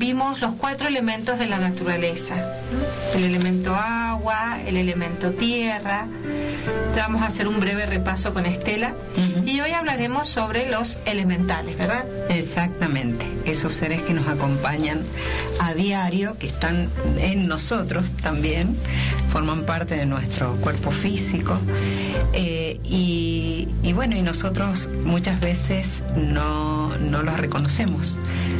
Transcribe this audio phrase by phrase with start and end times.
[0.00, 2.34] vimos los cuatro elementos de la naturaleza.
[3.14, 6.06] El elemento agua, el elemento tierra.
[7.10, 8.94] Vamos a hacer un breve repaso con Estela.
[9.44, 12.04] Y hoy hablaremos sobre los elementales, ¿verdad?
[12.28, 13.26] Exactamente.
[13.44, 15.02] Esos seres que nos acompañan
[15.58, 18.76] a diario, que están en nosotros también,
[19.30, 21.58] forman parte de nuestro cuerpo físico.
[22.32, 28.18] Eh, y, bueno, y nosotros muchas veces no, no los reconocemos,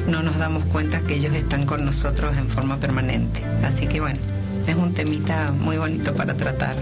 [0.08, 3.44] no nos damos cuenta que ellos están con nosotros en forma permanente.
[3.62, 4.18] Así que bueno,
[4.66, 6.76] es un temita muy bonito para tratar.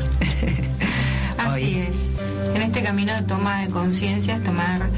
[1.38, 2.08] Así es.
[2.54, 4.88] En este camino de toma de conciencia es tomar,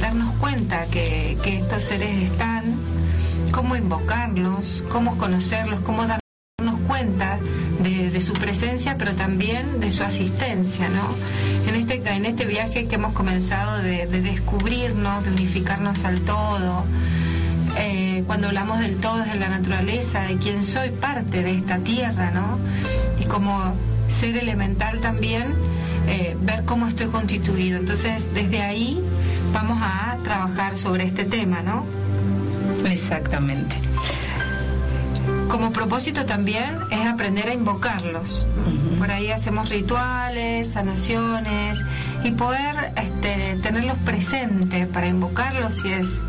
[0.00, 2.76] darnos cuenta que, que estos seres están,
[3.52, 6.20] cómo invocarlos, cómo conocerlos, cómo darnos
[6.86, 7.38] cuenta
[7.82, 11.14] de, su presencia, pero también de su asistencia, ¿no?
[11.66, 16.84] En este, en este viaje que hemos comenzado de, de descubrirnos, de unificarnos al todo,
[17.78, 22.30] eh, cuando hablamos del todo de la naturaleza, de quién soy parte de esta tierra,
[22.30, 22.58] ¿no?
[23.18, 23.74] Y como
[24.08, 25.54] ser elemental también,
[26.08, 27.78] eh, ver cómo estoy constituido.
[27.78, 29.02] Entonces, desde ahí
[29.52, 31.84] vamos a trabajar sobre este tema, ¿no?
[32.86, 33.76] Exactamente.
[35.48, 38.46] Como propósito también es aprender a invocarlos.
[38.98, 41.84] Por ahí hacemos rituales, sanaciones
[42.22, 46.22] y poder este, tenerlos presentes para invocarlos si es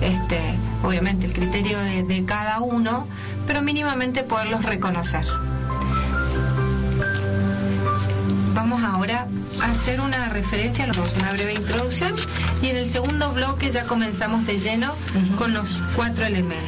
[0.00, 3.06] este, obviamente el criterio de, cada uno,
[3.46, 5.24] pero mínimamente poderlos reconocer.
[8.54, 9.26] Vamos ahora
[9.62, 12.14] a hacer una referencia, una breve introducción
[12.60, 14.94] y en el segundo bloque ya comenzamos de lleno
[15.36, 16.66] con los cuatro elementos.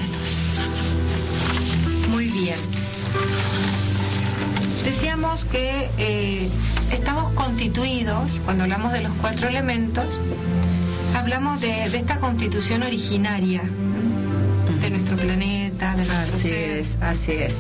[2.08, 2.58] Muy bien.
[4.84, 6.48] Decíamos que eh,
[6.90, 10.06] estamos constituidos, cuando hablamos de los cuatro elementos,
[11.20, 13.62] hablamos de, esta constitución originaria
[14.80, 17.56] de nuestro planeta, de nuestro Así es, así es.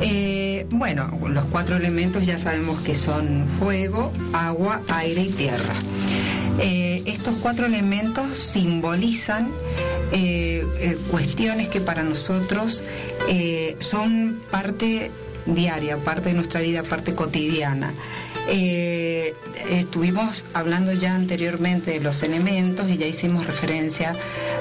[0.00, 5.74] Eh, bueno, los cuatro elementos ya sabemos que son fuego, agua, aire y tierra.
[6.60, 9.50] Eh, estos cuatro elementos simbolizan
[10.12, 10.64] eh,
[11.10, 12.84] cuestiones que para nosotros
[13.80, 15.10] son parte
[15.46, 17.92] diaria, parte de nuestra vida, parte cotidiana.
[18.46, 19.34] Eh,
[19.70, 24.14] estuvimos hablando ya anteriormente de los elementos y ya hicimos referencia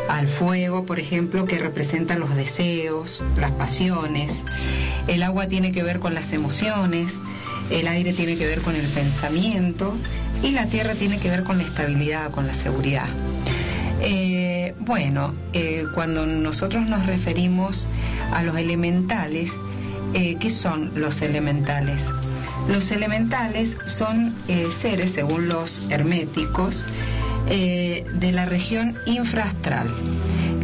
[0.08, 4.32] al fuego, por ejemplo, que representa los deseos, las pasiones.
[5.08, 7.12] El agua tiene que ver con las emociones,
[7.70, 9.96] el aire tiene que ver con el pensamiento
[10.42, 13.08] y la tierra tiene que ver con la estabilidad, con la seguridad.
[14.02, 17.88] Eh, bueno, eh, cuando nosotros nos referimos
[18.32, 19.52] a los elementales,
[20.14, 22.06] ¿qué son los elementales?
[22.68, 26.86] Los elementales son eh, seres, según los herméticos,
[27.50, 29.94] eh, de la región infrastral,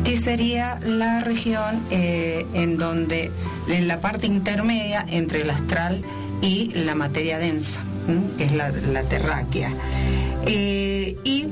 [0.05, 3.31] que sería la región eh, en donde,
[3.67, 6.01] en la parte intermedia entre el astral
[6.41, 7.79] y la materia densa,
[8.37, 9.73] que es la, la terráquea.
[10.47, 11.47] y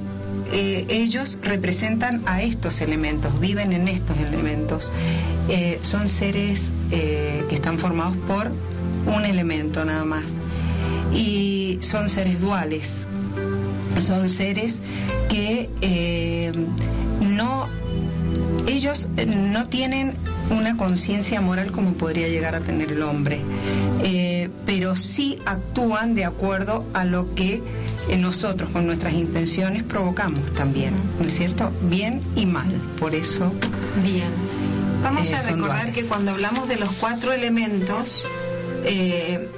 [0.89, 4.91] ellos representan a estos elementos, viven en estos elementos.
[5.81, 8.51] son seres que están formados por
[9.07, 10.37] un elemento nada más.
[11.13, 13.05] Y son seres duales,
[13.99, 14.81] son seres
[15.29, 16.51] que eh,
[17.21, 17.67] no,
[18.67, 20.15] ellos no tienen
[20.49, 23.41] una conciencia moral como podría llegar a tener el hombre,
[24.03, 27.61] eh, pero sí actúan de acuerdo a lo que
[28.09, 31.71] eh, nosotros con nuestras intenciones provocamos también, ¿no es cierto?
[31.83, 33.51] Bien y mal, por eso.
[34.03, 34.31] Bien.
[35.03, 38.23] Vamos a recordar que cuando hablamos de los cuatro elementos,
[38.87, 39.49] eh,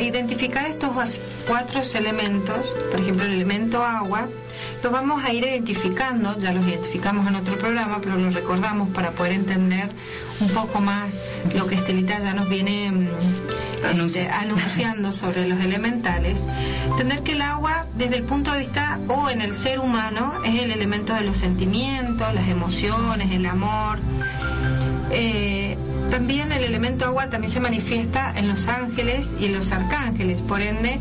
[0.00, 4.28] identificar estos cuatro elementos, por ejemplo el elemento agua,
[4.82, 9.12] los vamos a ir identificando, ya los identificamos en otro programa, pero los recordamos para
[9.12, 9.90] poder entender
[10.40, 11.14] un poco más
[11.54, 13.08] lo que Estelita ya nos viene mm,
[14.00, 16.46] este, anunciando sobre los elementales.
[16.90, 20.60] Entender que el agua, desde el punto de vista o en el ser humano, es
[20.60, 23.98] el elemento de los sentimientos, las emociones, el amor.
[25.10, 25.76] Eh,
[26.10, 30.60] también el elemento agua también se manifiesta en los ángeles y en los arcángeles, por
[30.60, 31.00] ende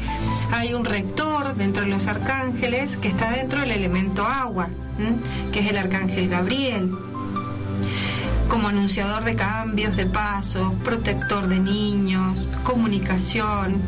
[0.51, 4.69] hay un rector dentro de los arcángeles que está dentro del elemento agua,
[5.51, 6.91] que es el arcángel Gabriel,
[8.49, 13.81] como anunciador de cambios, de pasos, protector de niños, comunicación,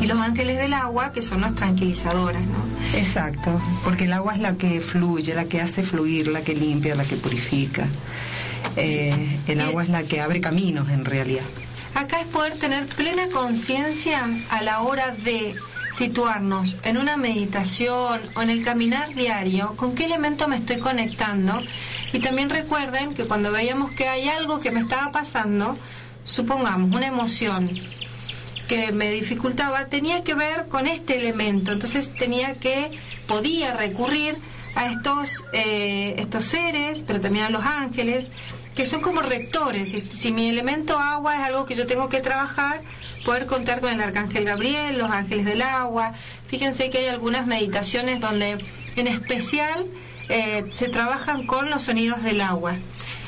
[0.00, 2.64] y los ángeles del agua que son las tranquilizadoras, ¿no?
[2.96, 6.94] Exacto, porque el agua es la que fluye, la que hace fluir, la que limpia,
[6.94, 7.86] la que purifica.
[8.76, 11.44] Eh, el agua es la que abre caminos en realidad.
[11.94, 15.54] Acá es poder tener plena conciencia a la hora de
[15.92, 21.62] situarnos en una meditación o en el caminar diario, con qué elemento me estoy conectando.
[22.12, 25.78] Y también recuerden que cuando veíamos que hay algo que me estaba pasando,
[26.24, 27.70] supongamos una emoción
[28.66, 31.70] que me dificultaba, tenía que ver con este elemento.
[31.70, 32.90] Entonces tenía que,
[33.28, 34.36] podía recurrir
[34.74, 38.30] a estos, eh, estos seres, pero también a los ángeles,
[38.74, 39.90] que son como rectores.
[39.90, 42.80] Si, si, mi elemento agua es algo que yo tengo que trabajar,
[43.24, 46.12] poder contar con el arcángel Gabriel, los ángeles del agua.
[46.46, 48.58] Fíjense que hay algunas meditaciones donde
[48.96, 49.86] en especial
[50.28, 52.76] eh, se trabajan con los sonidos del agua.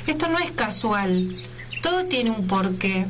[0.07, 1.37] Esto no es casual.
[1.87, 3.07] Todo tiene un porqué.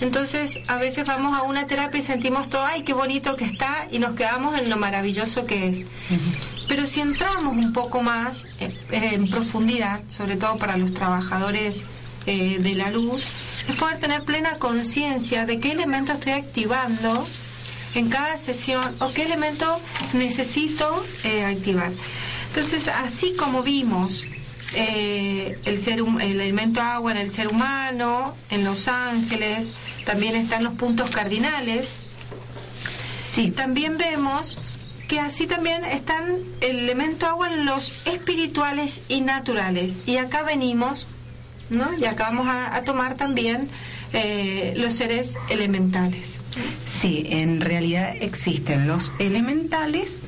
[0.00, 3.88] Entonces, a veces vamos a una terapia y sentimos todo, ay, qué bonito que está,
[3.90, 5.86] y nos quedamos en lo maravilloso que es.
[6.68, 11.84] Pero si entramos un poco más eh, en profundidad, sobre todo para los trabajadores
[12.26, 13.26] eh, de la luz,
[13.68, 17.26] es poder tener plena conciencia de qué elemento estoy activando
[17.96, 19.80] en cada sesión o qué elemento
[20.12, 21.90] necesito eh, activar.
[22.50, 24.24] Entonces, así como vimos
[24.74, 29.74] eh, el, ser, el elemento agua en el ser humano, en los ángeles,
[30.04, 31.96] también están los puntos cardinales.
[33.22, 33.50] Sí.
[33.50, 34.58] También vemos
[35.08, 39.96] que así también están el elemento agua en los espirituales y naturales.
[40.06, 41.06] Y acá venimos,
[41.70, 41.96] ¿no?
[41.98, 43.68] Y acá vamos a, a tomar también
[44.12, 46.38] eh, los seres elementales.
[46.86, 50.20] Sí, en realidad existen los elementales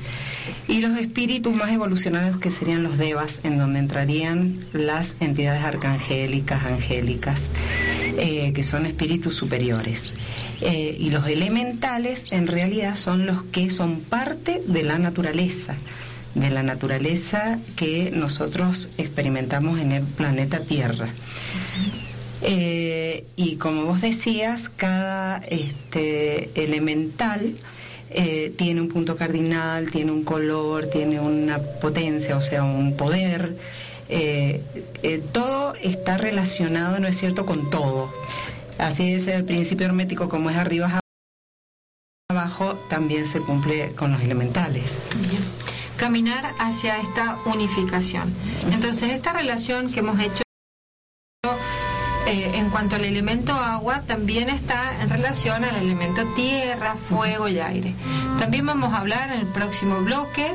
[0.67, 6.65] y los espíritus más evolucionados que serían los devas, en donde entrarían las entidades arcangélicas,
[6.65, 7.41] angélicas,
[8.17, 10.13] eh, que son espíritus superiores.
[10.61, 15.75] Eh, y los elementales en realidad son los que son parte de la naturaleza,
[16.33, 21.09] de la naturaleza que nosotros experimentamos en el planeta Tierra.
[22.41, 27.55] Eh, y como vos decías, cada este, elemental
[28.09, 33.55] eh, tiene un punto cardinal, tiene un color, tiene una potencia, o sea, un poder.
[34.07, 34.61] Eh,
[35.31, 38.13] todo está relacionado, ¿no es cierto?, con todo.
[38.77, 40.99] Así es el principio hermético, como es arriba
[42.29, 44.83] abajo, también se cumple con los elementales.
[45.97, 48.33] Caminar hacia esta unificación.
[48.71, 50.44] Entonces, esta relación que hemos hecho
[52.27, 57.59] eh, en cuanto al elemento agua, también está en relación al elemento tierra, fuego y
[57.59, 57.93] aire.
[58.39, 60.51] También vamos a hablar en el próximo bloque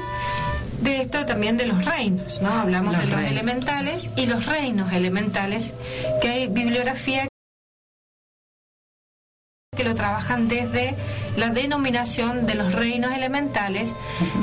[0.80, 2.48] de esto también de los reinos, ¿no?
[2.48, 5.74] Hablamos de los elementales y los reinos elementales,
[6.22, 7.28] que hay bibliografía
[9.76, 10.96] que lo trabajan desde
[11.36, 13.94] la denominación de los reinos elementales,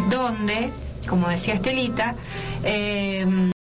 [0.09, 0.71] donde,
[1.07, 2.15] como decía Estelita,
[2.63, 3.51] eh,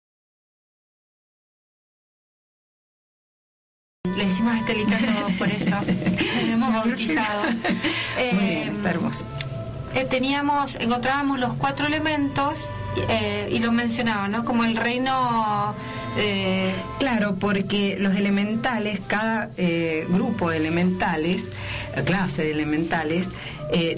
[4.47, 5.77] Le decimos Estelita todos por eso.
[6.41, 7.43] hemos bautizado.
[8.19, 9.25] Eh, hermoso.
[9.95, 12.55] Eh, teníamos, encontrábamos los cuatro elementos
[13.09, 14.45] eh, y lo mencionaba, ¿no?
[14.45, 15.75] Como el reino.
[16.99, 19.51] Claro, porque los elementales, cada
[20.09, 21.51] grupo de elementales,
[22.07, 23.27] clase de elementales,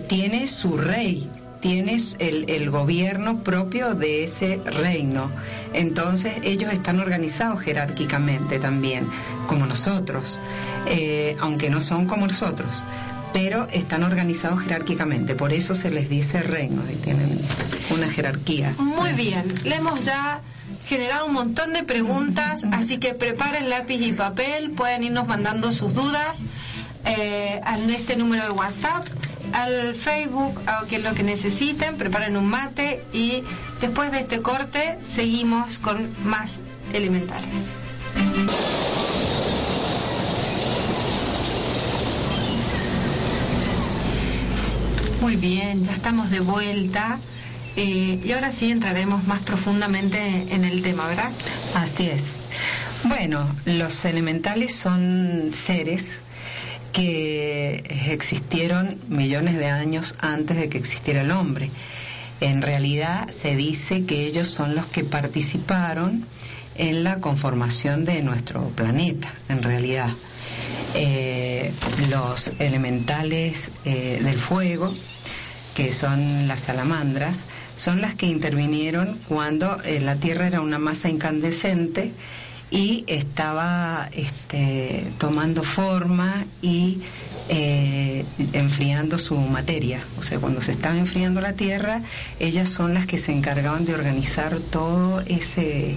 [0.09, 1.31] tiene su rey,
[1.61, 5.31] tienes el, gobierno propio de ese reino.
[5.73, 9.09] Entonces ellos están organizados jerárquicamente también,
[9.47, 10.39] como nosotros,
[10.87, 12.85] eh, aunque no son como nosotros,
[13.33, 17.41] pero están organizados jerárquicamente, por eso se les dice reino y tienen
[17.91, 18.75] una jerarquía.
[18.79, 20.41] Muy bien, le hemos ya
[20.87, 25.93] generado un montón de preguntas, así que preparen lápiz y papel, pueden irnos mandando sus
[25.95, 26.45] dudas
[27.05, 29.07] eh, a este número de WhatsApp
[29.53, 33.43] al Facebook, a lo que necesiten, preparen un mate y
[33.81, 36.59] después de este corte seguimos con más
[36.93, 37.49] elementales.
[45.21, 47.19] Muy bien, ya estamos de vuelta.
[47.77, 51.31] Eh, y ahora sí entraremos más profundamente en el tema, ¿verdad?
[51.75, 52.23] Así es.
[53.05, 56.25] Bueno, los elementales son seres
[56.99, 61.71] que existieron millones de años antes de que existiera el hombre.
[62.41, 66.27] En realidad se dice que ellos son los que participaron
[66.75, 70.11] en la conformación de nuestro planeta, en realidad.
[70.97, 71.73] Eh,
[72.09, 74.93] los elementales eh, del fuego,
[75.77, 77.45] que son las salamandras,
[77.77, 82.11] son las que intervinieron cuando eh, la Tierra era una masa incandescente
[82.71, 87.01] y estaba este, tomando forma y
[87.49, 90.05] eh, enfriando su materia.
[90.19, 92.03] O sea, cuando se estaba enfriando la Tierra,
[92.39, 95.97] ellas son las que se encargaban de organizar todo ese,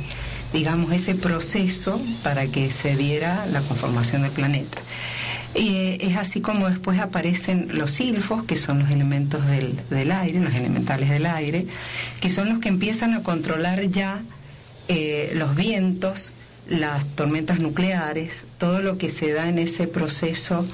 [0.53, 4.77] digamos, ese proceso para que se diera la conformación del planeta.
[5.53, 10.39] Eh, es así como después aparecen los silfos, que son los elementos del, del, aire,
[10.39, 11.67] los elementales del aire,
[12.21, 14.21] que son los que empiezan a controlar ya
[14.87, 16.33] eh, los vientos,
[16.67, 20.65] las tormentas nucleares, todo lo que se da en ese proceso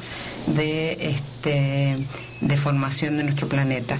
[0.47, 1.95] de, este,
[2.41, 3.99] de formación de nuestro planeta.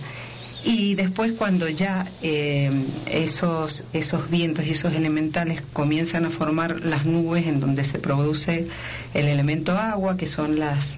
[0.64, 2.70] Y después cuando ya eh,
[3.06, 8.68] esos, esos vientos y esos elementales comienzan a formar las nubes en donde se produce
[9.14, 10.98] el elemento agua, que son las,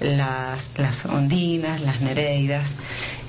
[0.00, 2.70] las, las ondinas, las nereidas,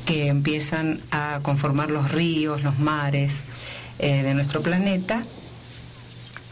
[0.05, 3.41] que empiezan a conformar los ríos, los mares
[3.99, 5.23] eh, de nuestro planeta,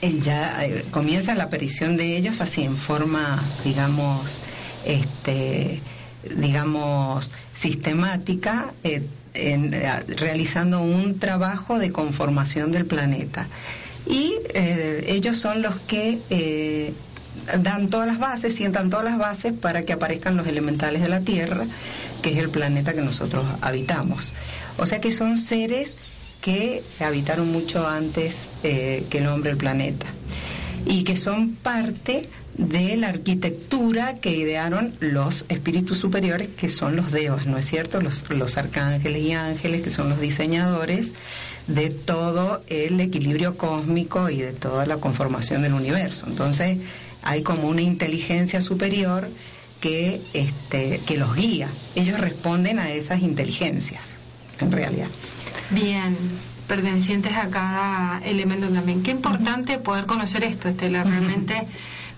[0.02, 4.40] ya eh, comienza la aparición de ellos así en forma, digamos,
[4.86, 5.82] este,
[6.24, 9.04] digamos, sistemática, eh,
[9.34, 13.48] en, eh, realizando un trabajo de conformación del planeta.
[14.08, 16.94] Y eh, ellos son los que
[17.62, 21.22] dan todas las bases, sientan todas las bases para que aparezcan los elementales de la
[21.22, 21.66] Tierra,
[22.22, 24.34] que es el planeta que nosotros habitamos.
[24.78, 25.96] O sea que son seres
[26.42, 30.08] que habitaron mucho antes que el hombre el planeta
[30.86, 37.12] y que son parte de la arquitectura que idearon los espíritus superiores, que son los
[37.12, 38.02] devas, ¿no es cierto?
[38.02, 41.10] Los, los arcángeles y ángeles, que son los diseñadores
[41.68, 46.26] de todo el equilibrio cósmico y de toda la conformación del universo.
[46.28, 46.80] Entonces,
[47.22, 49.30] hay como una inteligencia superior
[49.80, 51.70] que, este, que los guía.
[51.96, 54.19] Ellos responden a esas inteligencias,
[54.60, 55.08] en realidad.
[55.72, 56.18] Bien,
[56.68, 59.04] pertenecientes a cada elemento también.
[59.04, 61.68] Qué importante poder conocer esto, Estela, realmente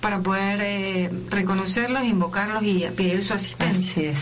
[0.02, 3.92] para poder eh, reconocerlos, invocarlos y pedir su asistencia.
[3.92, 4.20] Así es.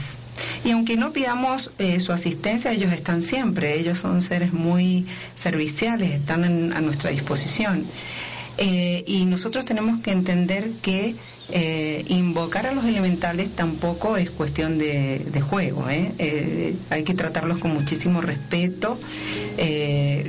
[0.63, 6.11] Y aunque no pidamos eh, su asistencia, ellos están siempre, ellos son seres muy serviciales,
[6.11, 7.85] están a nuestra disposición.
[8.57, 11.15] Eh, y nosotros tenemos que entender que
[11.51, 15.85] invocar a los elementales tampoco es cuestión de, juego.
[15.87, 18.99] hay que tratarlos con muchísimo respeto,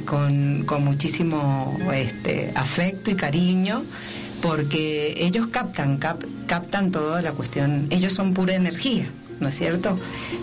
[0.06, 3.84] con, muchísimo este, afecto y cariño
[4.40, 9.06] porque ellos captan, captan toda la cuestión, ellos son pura energía,
[9.38, 9.98] ¿no es cierto?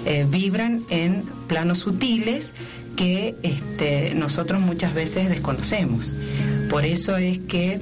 [0.05, 2.53] Eh, vibran en planos sutiles
[2.95, 6.15] que este, nosotros muchas veces desconocemos.
[6.69, 7.79] Por eso es que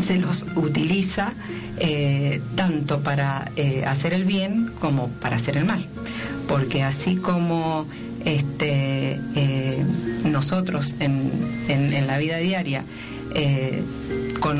[0.00, 1.32] se los utiliza
[1.78, 5.86] eh, tanto para eh, hacer el bien como para hacer el mal.
[6.46, 7.86] Porque así como
[8.24, 9.18] este,
[10.24, 12.84] nosotros en, en, la vida diaria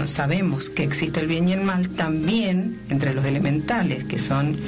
[0.09, 4.59] sabemos que existe el bien y el mal, también entre los elementales, que son,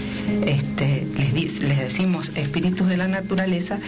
[0.46, 3.78] este, les, les decimos espíritus de la naturaleza,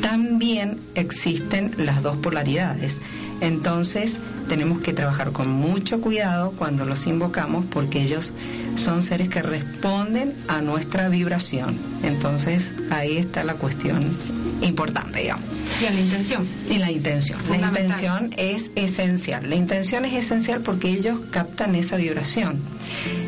[0.00, 2.96] también existen las dos polaridades.
[3.40, 4.18] Entonces
[4.48, 8.32] tenemos que trabajar con mucho cuidado cuando los invocamos porque ellos
[8.76, 11.78] son seres que responden a nuestra vibración.
[12.02, 14.16] Entonces ahí está la cuestión
[14.62, 15.44] importante, digamos.
[15.80, 16.46] Y la intención.
[16.68, 17.38] Y la intención.
[17.48, 19.48] La intención es esencial.
[19.48, 22.60] La intención es esencial porque ellos captan esa vibración.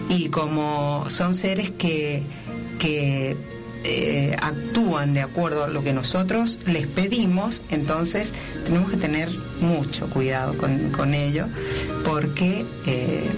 [0.08, 2.22] Y como son seres que,
[2.78, 3.36] que
[3.84, 8.32] eh, actúan de acuerdo a lo que nosotros les pedimos, entonces
[8.64, 9.28] tenemos que tener
[9.60, 11.46] mucho cuidado con, con ello
[12.04, 13.30] porque eh,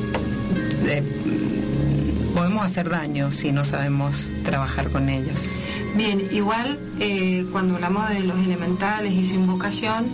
[2.35, 5.49] podemos hacer daño si no sabemos trabajar con ellos.
[5.97, 10.07] Bien, igual eh, cuando hablamos de los elementales y su invocación,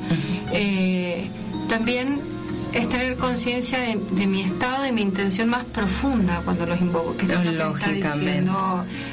[0.53, 1.31] eh,
[1.69, 2.21] también
[2.73, 7.17] es tener conciencia de, mi estado, de mi intención más profunda cuando los invoco.
[7.17, 8.51] Que Lógicamente.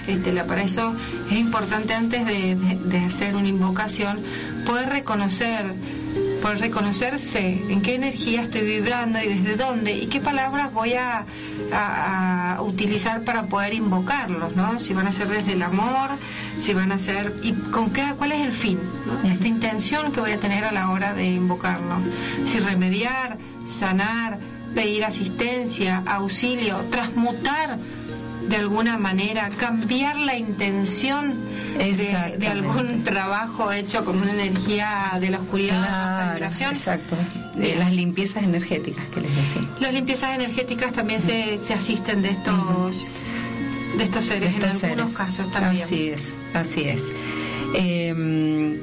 [0.07, 0.93] Este, para eso
[1.29, 4.19] es importante antes de hacer una invocación
[4.65, 5.73] poder reconocer
[6.47, 11.25] por reconocerse en qué energía estoy vibrando y desde dónde y qué palabras voy a,
[12.61, 14.79] utilizar para poder invocarlos, ¿no?
[14.79, 16.11] Si van a ser desde el amor,
[16.59, 18.79] si van a ser y con qué cuál es el fin,
[19.25, 21.97] esta intención que voy a tener a la hora de invocarlo,
[22.45, 24.39] si remediar, sanar,
[24.73, 27.77] pedir asistencia, auxilio, transmutar
[28.47, 31.46] de alguna manera, cambiar la intención
[31.77, 37.15] de, algún trabajo hecho con una energía de la oscuridad, Exacto,
[37.55, 39.69] de las limpiezas energéticas que les decía.
[39.79, 43.07] Las limpiezas energéticas también se, se asisten de estos,
[43.97, 45.83] de estos seres, en algunos casos también.
[45.83, 47.03] Así es, así es.
[47.75, 48.81] Eh,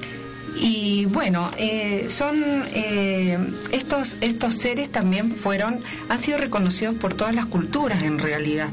[0.57, 3.39] y bueno, eh, son eh,
[3.73, 8.71] estos estos seres también fueron han sido reconocidos por todas las culturas en realidad.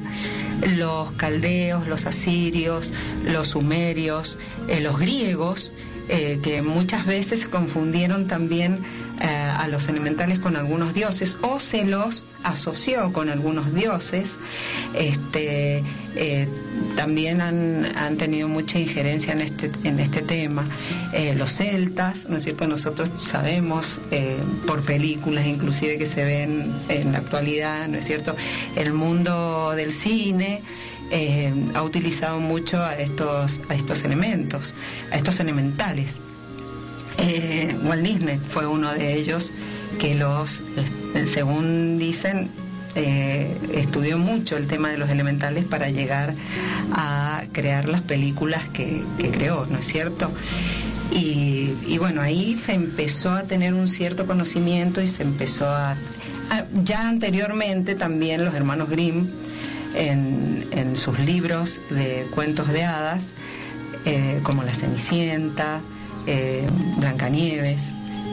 [0.76, 2.94] Los caldeos, los asirios,
[3.26, 5.72] los sumerios, eh, los griegos
[6.14, 8.80] eh, que muchas veces confundieron también
[9.24, 14.36] eh, a los elementales con algunos dioses o se los asoció con algunos dioses.
[14.96, 15.84] Este,
[16.16, 16.48] eh,
[16.96, 20.66] también han, han, tenido mucha injerencia en este, en este tema.
[21.14, 22.68] Eh, los celtas, ¿no es cierto?
[22.68, 24.00] Nosotros sabemos
[24.66, 28.36] por películas inclusive que se ven en la actualidad, ¿no es cierto?
[28.76, 30.64] El mundo del cine.
[31.76, 34.74] ha utilizado mucho a estos, a estos elementos,
[35.12, 36.16] a estos elementales.
[37.18, 39.52] Eh, Walt Disney fue uno de ellos
[40.00, 40.62] que los,
[41.16, 42.50] eh, según dicen,
[42.96, 46.36] eh, estudió mucho el tema de los elementales para llegar
[46.92, 50.32] a crear las películas que, creó, ¿no es cierto?
[51.14, 55.96] Y, bueno, ahí se empezó a tener un cierto conocimiento y se empezó a...
[56.84, 59.28] ya anteriormente también los hermanos Grimm,
[59.94, 63.34] en, en sus libros de cuentos de hadas,
[64.44, 65.82] como La Cenicienta,
[66.28, 67.84] eh, Blancanieves,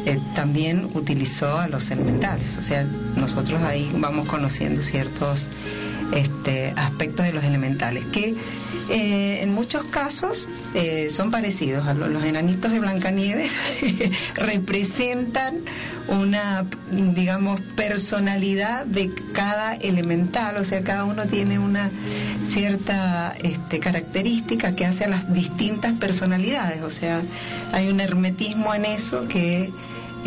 [0.07, 2.57] eh, también utilizó a los elementales.
[2.57, 5.49] O sea, nosotros ahí vamos conociendo ciertos
[6.13, 8.35] este, aspectos de los elementales, que
[8.91, 13.53] eh, en muchos casos eh, son parecidos a los, enanitos de Blancanieves,
[14.35, 15.65] representan
[16.09, 21.91] una, digamos, personalidad de cada elemental, o sea, cada uno tiene una
[22.45, 27.23] cierta este, característica que hace a las distintas personalidades, o sea,
[27.73, 29.71] hay un hermetismo en eso que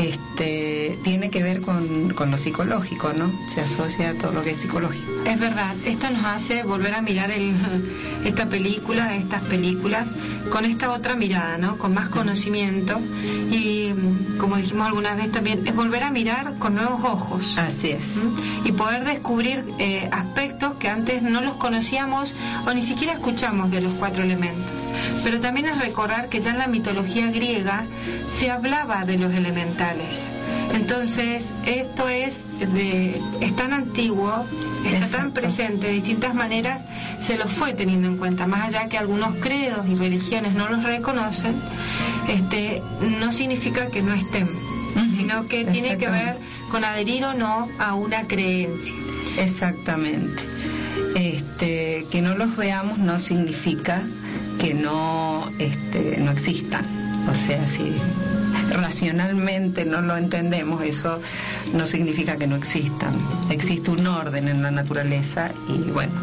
[0.02, 3.32] este, tiene que ver con, con, lo psicológico, ¿no?
[3.50, 5.24] Se asocia a todo lo que es psicológico.
[5.26, 7.56] Es verdad, esto nos hace volver a mirar el,
[8.26, 10.08] esta película, estas películas,
[10.50, 11.78] con esta otra mirada, ¿no?
[11.78, 13.00] Con más conocimiento
[13.52, 13.94] y,
[14.38, 17.58] como dijimos alguna vez también, es volver a mirar con nuevos ojos.
[17.58, 18.04] Así es.
[18.66, 22.34] Y poder descubrir eh, aspectos que antes no los conocíamos
[22.66, 24.70] o ni siquiera escuchamos de los cuatro elementos.
[25.24, 27.86] Pero también es recordar que ya en la mitología griega
[28.28, 29.91] se hablaba de los elementales.
[30.74, 34.46] Entonces, esto es, de, es tan antiguo,
[34.86, 36.86] está tan presente de distintas maneras,
[37.22, 38.48] se lo fue teniendo en cuenta.
[38.48, 41.62] Más allá que algunos credos y religiones no los reconocen,
[42.28, 42.82] este,
[43.20, 44.50] no significa que no estén,
[45.14, 46.38] sino que tiene que ver
[46.70, 48.94] con adherir o no a una creencia.
[49.38, 50.44] Exactamente.
[51.16, 54.04] Este, que no los veamos no significa
[54.60, 56.86] que no, este, no existan.
[57.30, 57.94] O sea, si
[58.72, 61.20] racionalmente no lo entendemos, eso
[61.74, 63.14] no significa que no existan.
[63.50, 66.14] Existe un orden en la naturaleza y bueno,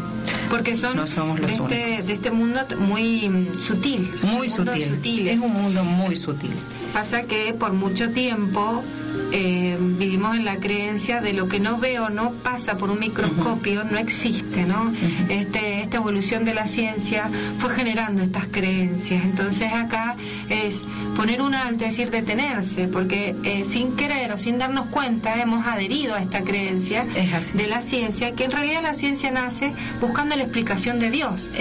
[0.49, 4.11] porque son no somos los de, este, de este mundo muy sutil.
[4.23, 5.27] Muy sutil.
[5.27, 6.53] Es un mundo muy sutil.
[6.93, 8.83] Pasa que por mucho tiempo
[9.31, 13.83] eh, vivimos en la creencia de lo que no veo no pasa por un microscopio,
[13.83, 14.93] no existe, ¿no?
[15.29, 19.23] este, esta evolución de la ciencia fue generando estas creencias.
[19.23, 20.15] Entonces acá
[20.49, 20.83] es
[21.19, 25.67] poner un alto, es decir, detenerse, porque eh, sin querer o sin darnos cuenta hemos
[25.67, 30.43] adherido a esta creencia de la ciencia, que en realidad la ciencia nace buscando la
[30.43, 31.51] explicación de Dios.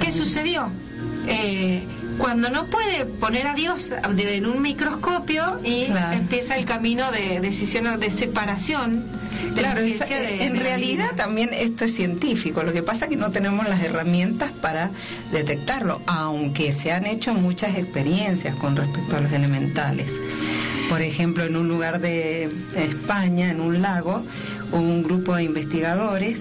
[0.00, 0.70] ¿Qué sucedió?
[1.28, 1.84] Eh,
[2.18, 7.98] cuando no puede poner a Dios en un microscopio y empieza el camino de decisión
[7.98, 9.04] de separación.
[9.54, 13.68] De claro, en realidad también esto es científico, lo que pasa es que no tenemos
[13.68, 14.90] las herramientas para
[15.30, 20.10] detectarlo, aunque se han hecho muchas experiencias con respecto a los elementales.
[20.88, 24.22] Por ejemplo, en un lugar de España, en un lago,
[24.72, 26.40] un grupo de investigadores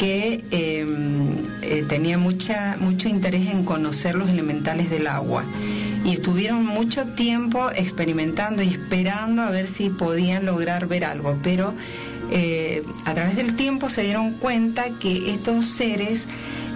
[0.00, 5.44] que em, eh, tenía mucha, mucho interés en conocer los elementales del agua.
[6.06, 11.74] Y estuvieron mucho tiempo experimentando y esperando a ver si podían lograr ver algo, pero
[12.30, 16.24] eh, a través del tiempo se dieron cuenta que estos seres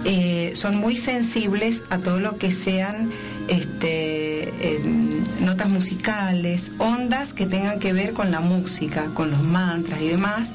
[0.03, 3.09] eh, son muy sensibles a todo lo que sean
[3.47, 5.04] este, em,
[5.45, 10.53] notas musicales, ondas que tengan que ver con la música, con los mantras y demás.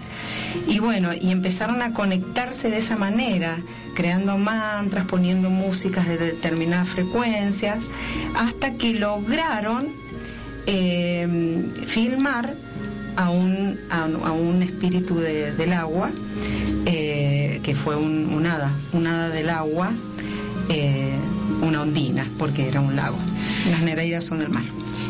[0.67, 3.59] Y bueno, y empezaron a conectarse de esa manera,
[3.95, 7.79] creando mantras, poniendo músicas de determinadas frecuencias,
[8.37, 9.89] hasta que lograron
[10.67, 12.55] em, filmar
[13.17, 16.11] a un, a, un espíritu del agua,
[16.87, 19.93] eh, que fue un, hada, un hada del agua.
[20.69, 21.19] Eh,
[21.61, 23.19] una ondina, porque era un lago.
[23.71, 24.65] Las Nereidas son del mar.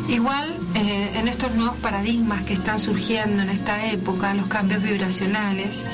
[0.08, 5.84] Igual, eh, en estos nuevos paradigmas que están surgiendo en esta época, los cambios vibracionales,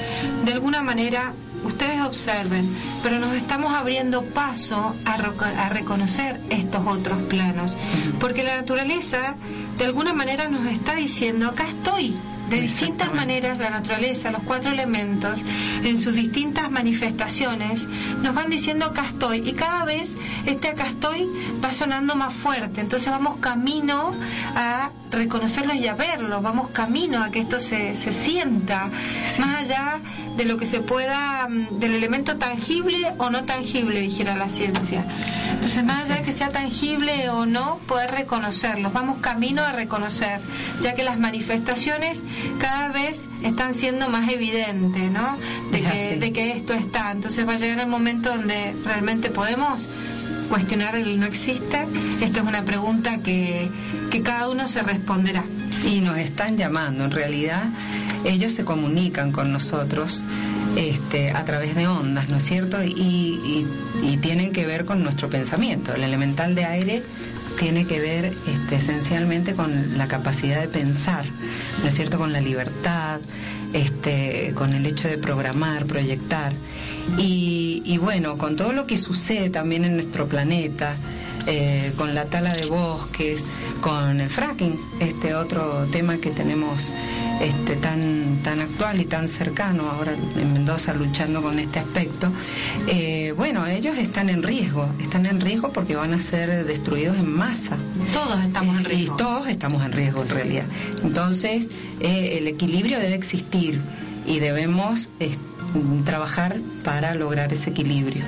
[0.44, 7.22] de alguna manera ustedes observen, pero nos estamos abriendo paso a, a, reconocer estos otros
[7.24, 7.76] planos,
[8.20, 9.34] porque la naturaleza
[9.76, 12.16] de alguna manera nos está diciendo, acá estoy,
[12.48, 15.42] De distintas maneras la naturaleza, los cuatro elementos,
[15.82, 17.86] en sus distintas manifestaciones,
[18.22, 21.28] nos van diciendo acá estoy y cada vez este acá estoy
[21.62, 22.80] va sonando más fuerte.
[22.80, 24.14] Entonces vamos camino
[24.54, 28.90] a reconocerlo y a verlo, vamos camino a que esto se, se sienta,
[29.38, 30.00] más allá
[30.36, 35.04] de lo que se pueda, mm, del elemento tangible o no tangible, dijera la ciencia.
[35.50, 40.40] Entonces, más allá de que sea tangible o no, poder reconocerlos, vamos camino a reconocer,
[40.80, 42.22] ya que las manifestaciones
[42.58, 45.38] cada vez están siendo más evidentes, ¿no?
[45.70, 47.10] De que, de que esto está.
[47.10, 49.86] Entonces va a llegar el momento donde realmente podemos
[50.48, 51.86] cuestionar el no existe?
[52.20, 53.70] Esta es una pregunta que,
[54.10, 55.44] que cada uno se responderá.
[55.86, 57.64] Y nos están llamando, en realidad
[58.24, 60.24] ellos se comunican con nosotros
[60.76, 62.82] este, a través de ondas, ¿no es cierto?
[62.82, 63.66] Y,
[64.20, 65.94] tienen que ver con nuestro pensamiento.
[65.94, 67.02] El elemental de aire
[67.58, 71.26] tiene que ver este, esencialmente con la capacidad de pensar,
[71.80, 72.18] ¿no es cierto?
[72.18, 73.20] Con la libertad,
[73.76, 76.54] este, con el hecho de programar, proyectar.
[77.18, 80.96] Y, bueno, con todo lo que sucede también en nuestro planeta,
[81.46, 83.44] eh, con la tala de bosques,
[83.80, 86.92] con el fracking, este otro tema que tenemos
[87.40, 92.32] este, tan, tan actual y tan cercano ahora en Mendoza luchando con este aspecto,
[92.88, 97.30] eh, bueno, ellos están en riesgo, están en riesgo porque van a ser destruidos en
[97.30, 97.76] masa.
[98.12, 99.14] Todos estamos en riesgo.
[99.14, 100.64] Y todos estamos en riesgo en realidad.
[101.02, 101.68] Entonces,
[102.00, 103.80] eh, el equilibrio debe existir
[104.26, 105.10] y debemos
[106.04, 108.24] trabajar para lograr ese equilibrio.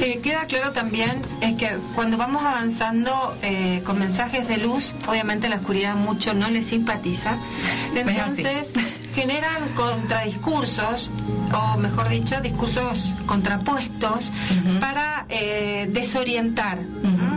[0.00, 5.48] Eh, queda claro también es que cuando vamos avanzando eh, con mensajes de luz, obviamente
[5.48, 7.36] la oscuridad mucho no le simpatiza,
[7.94, 8.72] entonces
[9.14, 11.10] generan contradiscursos,
[11.52, 14.32] o mejor dicho, discursos contrapuestos
[14.80, 16.78] para eh, desorientar,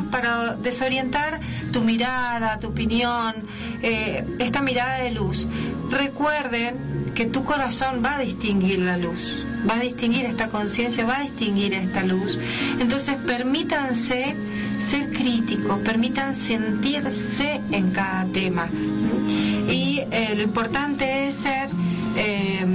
[0.10, 1.42] para desorientar
[1.74, 3.46] tu mirada, tu opinión,
[3.82, 5.48] esta mirada de luz.
[5.90, 11.18] Recuerden que tu corazón va a distinguir la luz va a distinguir esta conciencia, va
[11.18, 12.38] a distinguir esta luz.
[12.80, 14.36] Entonces permítanse
[14.80, 18.70] ser críticos, permitan sentirse en cada tema.
[19.70, 21.70] Y eh, lo importante es ser,
[22.18, 22.66] eh,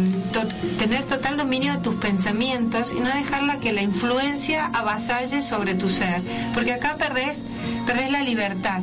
[0.79, 5.89] tener total dominio de tus pensamientos y no dejarla que la influencia avasalle sobre tu
[5.89, 6.23] ser,
[6.55, 7.45] porque acá perdés,
[7.87, 8.83] perdés la libertad,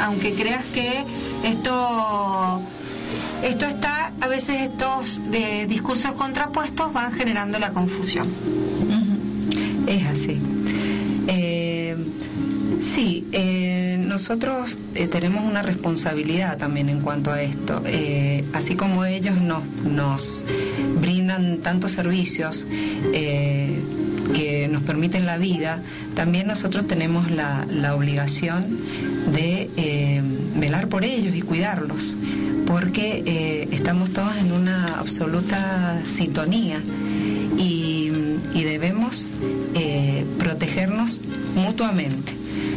[0.00, 1.04] aunque creas que
[1.44, 2.62] esto
[3.44, 8.26] esto está, a veces estos de discursos contrapuestos van generando la confusión.
[9.86, 10.40] Es así.
[11.28, 11.94] Eh,
[12.80, 17.82] sí, eh, nosotros eh, tenemos una responsabilidad también en cuanto a esto.
[18.54, 20.42] así como ellos nos, nos
[21.00, 22.66] brindan tantos servicios
[24.34, 25.82] que nos permiten la vida,
[26.14, 28.80] también nosotros tenemos la, la obligación
[29.32, 29.68] de
[30.56, 32.14] velar por ellos y cuidarlos
[32.66, 36.82] porque eh, estamos todos en una absoluta sintonía
[37.56, 38.10] y,
[38.64, 39.28] debemos
[39.74, 41.20] eh, protegernos
[41.54, 42.32] mutuamente.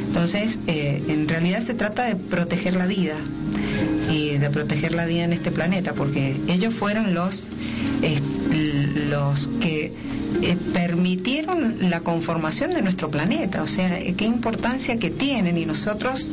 [0.08, 3.16] Entonces, eh, en realidad se trata de proteger la vida
[4.12, 7.48] y de proteger la vida en este planeta, porque ellos fueron los,
[9.10, 9.94] los que
[10.74, 16.30] permitieron la conformación de nuestro planeta, o sea, qué importancia que tienen y nosotros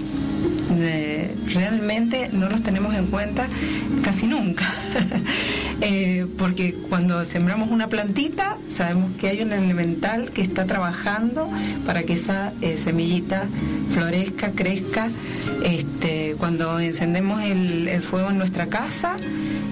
[1.53, 3.49] realmente no los tenemos en cuenta
[4.03, 4.65] casi nunca.
[5.81, 11.51] Eh, porque cuando sembramos una plantita, sabemos que hay un elemental que está trabajando
[11.85, 13.49] para que esa eh, semillita
[13.93, 15.11] florezca, crezca.
[15.65, 19.17] Este, cuando encendemos el, fuego en nuestra casa,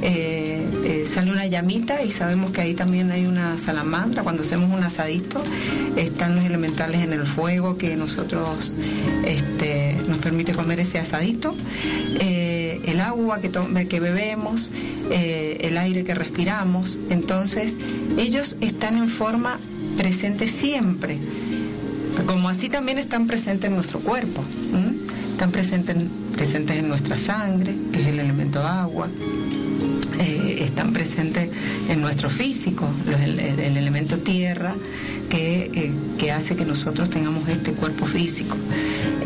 [0.03, 4.23] eh, sale una llamita y sabemos que ahí también hay una salamandra.
[4.23, 5.43] Cuando hacemos un asadito,
[5.97, 8.77] están los elementales en el fuego que nosotros
[9.25, 11.55] este, nos permite comer ese asadito,
[12.21, 13.51] eh, el agua que,
[13.89, 14.73] que bebemos,
[15.11, 16.99] eh, el aire que respiramos.
[17.11, 17.77] Entonces,
[18.19, 19.61] ellos están en forma
[19.97, 21.19] presente siempre,
[22.27, 24.43] como así también están presentes en nuestro cuerpo.
[25.33, 25.97] Están presentes,
[26.33, 29.09] presentes en nuestra sangre, que es el elemento agua.
[30.23, 31.51] Eh, están presentes
[31.89, 34.75] en nuestro físico, el, elemento tierra,
[35.29, 38.57] que, que, hace que nosotros tengamos este cuerpo físico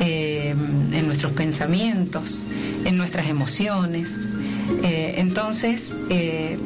[0.01, 2.43] en nuestros pensamientos,
[2.85, 4.19] en nuestras emociones.
[4.83, 6.59] Eh, entonces, eh,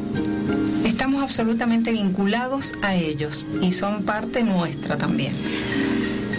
[0.85, 5.35] estamos absolutamente vinculados a ellos y son parte nuestra también.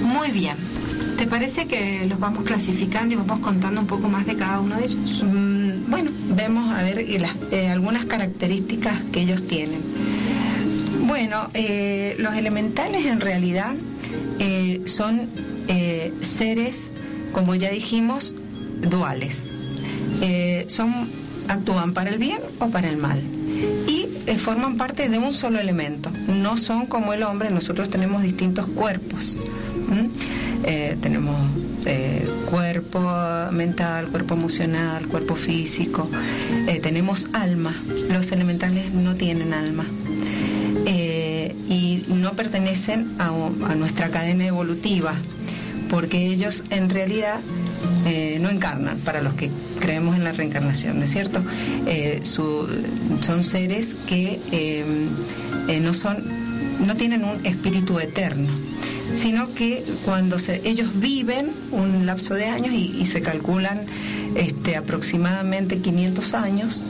[0.01, 0.80] Muy bien.
[1.21, 4.77] ¿Te parece que los vamos clasificando y vamos contando un poco más de cada uno
[4.77, 5.23] de ellos?
[5.23, 9.83] Mm, bueno, vemos a ver eh, algunas características que ellos tienen.
[11.05, 11.51] Bueno,
[12.17, 13.75] los elementales en realidad
[14.85, 15.29] son
[16.21, 16.91] seres
[17.33, 18.33] como ya dijimos,
[18.81, 19.45] duales.
[20.23, 21.07] Eh, son
[21.47, 23.21] actúan para el bien o para el mal.
[23.87, 26.09] Y eh, forman parte de un solo elemento.
[26.27, 29.37] No son como el hombre, nosotros tenemos distintos cuerpos.
[30.63, 31.49] Eh, tenemos
[31.85, 32.99] eh, cuerpo
[33.51, 36.09] mental, cuerpo emocional, cuerpo físico,
[36.81, 37.81] tenemos alma.
[38.09, 39.85] Los elementales no tienen alma.
[41.73, 43.31] y no pertenecen a,
[43.75, 45.15] nuestra cadena evolutiva,
[45.89, 47.39] porque ellos en realidad
[48.05, 51.43] eh, no encarnan, para los que creemos en la reencarnación, ¿no es cierto?
[51.85, 56.40] Eh, son seres que eh, no son,
[56.85, 58.49] no tienen un espíritu eterno,
[59.15, 63.85] sino que cuando ellos viven un lapso de años y, se calculan
[64.35, 66.83] este, aproximadamente 500 años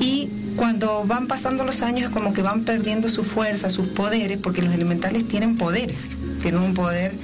[0.00, 4.38] y cuando van pasando los años es como que van perdiendo su fuerza, sus poderes,
[4.38, 6.08] porque los elementales tienen poderes,
[6.42, 7.14] tienen un poder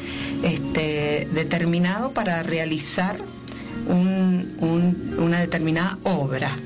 [0.43, 3.19] este, determinado para realizar
[3.89, 6.59] una determinada obra.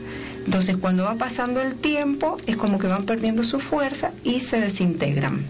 [0.45, 4.61] Entonces, cuando va pasando el tiempo, es como que van perdiendo su fuerza y se
[4.61, 5.47] desintegran.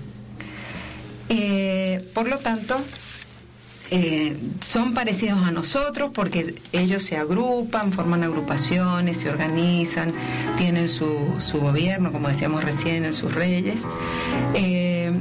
[1.29, 2.77] Eh, por lo tanto,
[3.91, 10.13] eh, son parecidos a nosotros porque ellos se agrupan, forman agrupaciones, se organizan,
[10.57, 13.81] tienen su, su gobierno, como decíamos recién, en sus reyes.
[14.55, 15.13] Eh,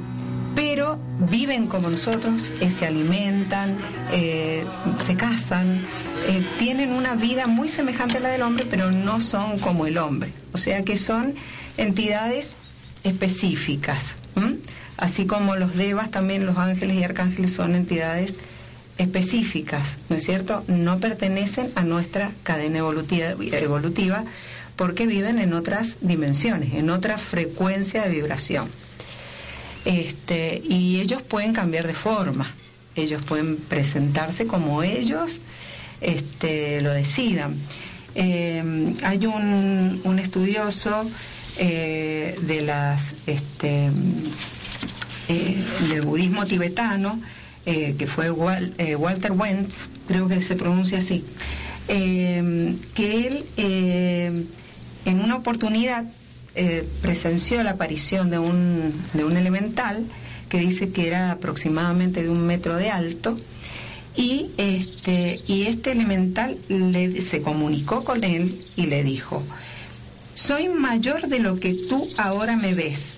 [0.55, 3.77] pero viven como nosotros, eh, se alimentan,
[4.11, 4.65] eh,
[5.05, 5.85] se casan,
[6.27, 9.97] eh, tienen una vida muy semejante a la del hombre, pero no son como el
[9.97, 10.33] hombre.
[10.53, 11.35] O sea que son
[11.77, 12.53] entidades
[13.03, 14.13] específicas.
[14.97, 18.35] Así como los devas, también los ángeles y arcángeles son entidades
[18.97, 20.63] específicas, ¿no es cierto?
[20.67, 24.23] No pertenecen a nuestra cadena evolutiva, evolutiva
[24.75, 28.69] porque viven en otras dimensiones, en otra frecuencia de vibración
[29.85, 32.53] este, y ellos pueden cambiar de forma,
[32.95, 35.41] ellos pueden presentarse como ellos
[36.01, 37.57] este, lo decidan.
[38.15, 41.09] Eh, hay un, un estudioso
[41.57, 43.89] eh, de las este,
[45.27, 47.19] eh, del budismo tibetano
[47.65, 51.23] que fue Walter Wentz, creo que se pronuncia así,
[51.87, 53.45] que él
[55.05, 56.03] en una oportunidad
[56.55, 60.05] eh, presenció la aparición de un, de un elemental
[60.49, 63.35] que dice que era aproximadamente de un metro de alto
[64.15, 69.43] y este, y este elemental le, se comunicó con él y le dijo,
[70.35, 73.15] soy mayor de lo que tú ahora me ves.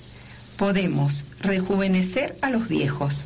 [0.58, 3.26] Podemos rejuvenecer a los viejos,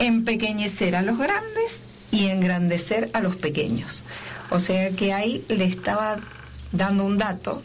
[0.00, 4.02] empequeñecer a los grandes y engrandecer a los pequeños.
[4.50, 6.18] O sea que ahí le estaba
[6.72, 7.62] dando un dato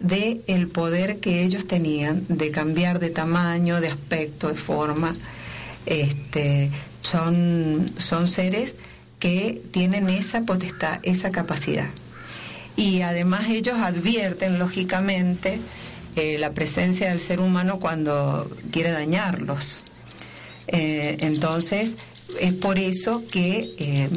[0.00, 5.16] de el poder que ellos tenían de cambiar de tamaño, de aspecto, de forma.
[5.86, 6.70] Este,
[7.02, 8.76] son, son seres
[9.18, 11.90] que tienen esa potestad, esa capacidad.
[12.76, 15.60] Y además ellos advierten, lógicamente,
[16.16, 19.82] eh, la presencia del ser humano cuando quiere dañarlos.
[20.66, 21.96] Eh, entonces,
[22.40, 24.08] es por eso que eh,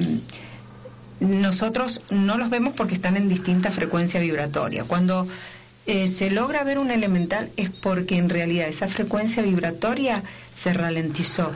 [1.19, 4.85] nosotros no los vemos porque están en distinta frecuencia vibratoria.
[4.85, 5.27] Cuando
[5.85, 11.51] eh, se logra ver un elemental es porque en realidad esa frecuencia vibratoria se ralentizó.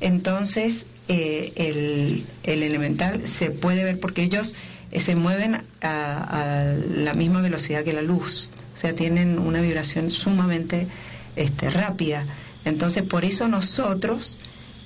[0.00, 4.54] Entonces eh, el, elemental se puede ver porque ellos
[4.92, 10.12] eh, se mueven a, la misma velocidad que la luz, o sea, tienen una vibración
[10.12, 10.86] sumamente
[11.34, 12.26] este, rápida.
[12.64, 14.36] Entonces por eso nosotros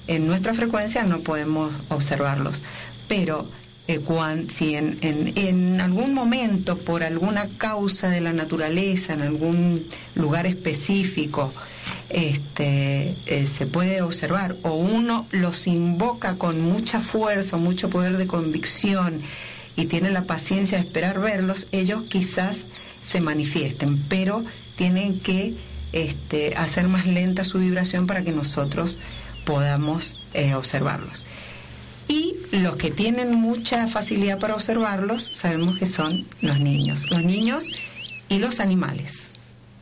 [0.06, 2.62] en nuestra frecuencia no podemos observarlos.
[3.06, 3.48] Pero
[3.88, 4.00] eh,
[4.48, 11.54] si en, en, algún momento, por alguna causa de la naturaleza, en algún lugar específico,
[12.10, 18.26] este, eh, se puede observar, o uno los invoca con mucha fuerza, mucho poder de
[18.26, 19.22] convicción,
[19.74, 22.58] y tiene la paciencia de esperar verlos, ellos quizás
[23.00, 24.44] se manifiesten, pero
[24.76, 25.54] tienen que
[25.92, 28.98] este, hacer más lenta su vibración para que nosotros
[29.46, 31.24] podamos eh, observarlos.
[32.08, 37.08] Y los que tienen mucha facilidad para observarlos, sabemos que son los niños.
[37.10, 37.70] Los niños
[38.30, 39.28] y los animales.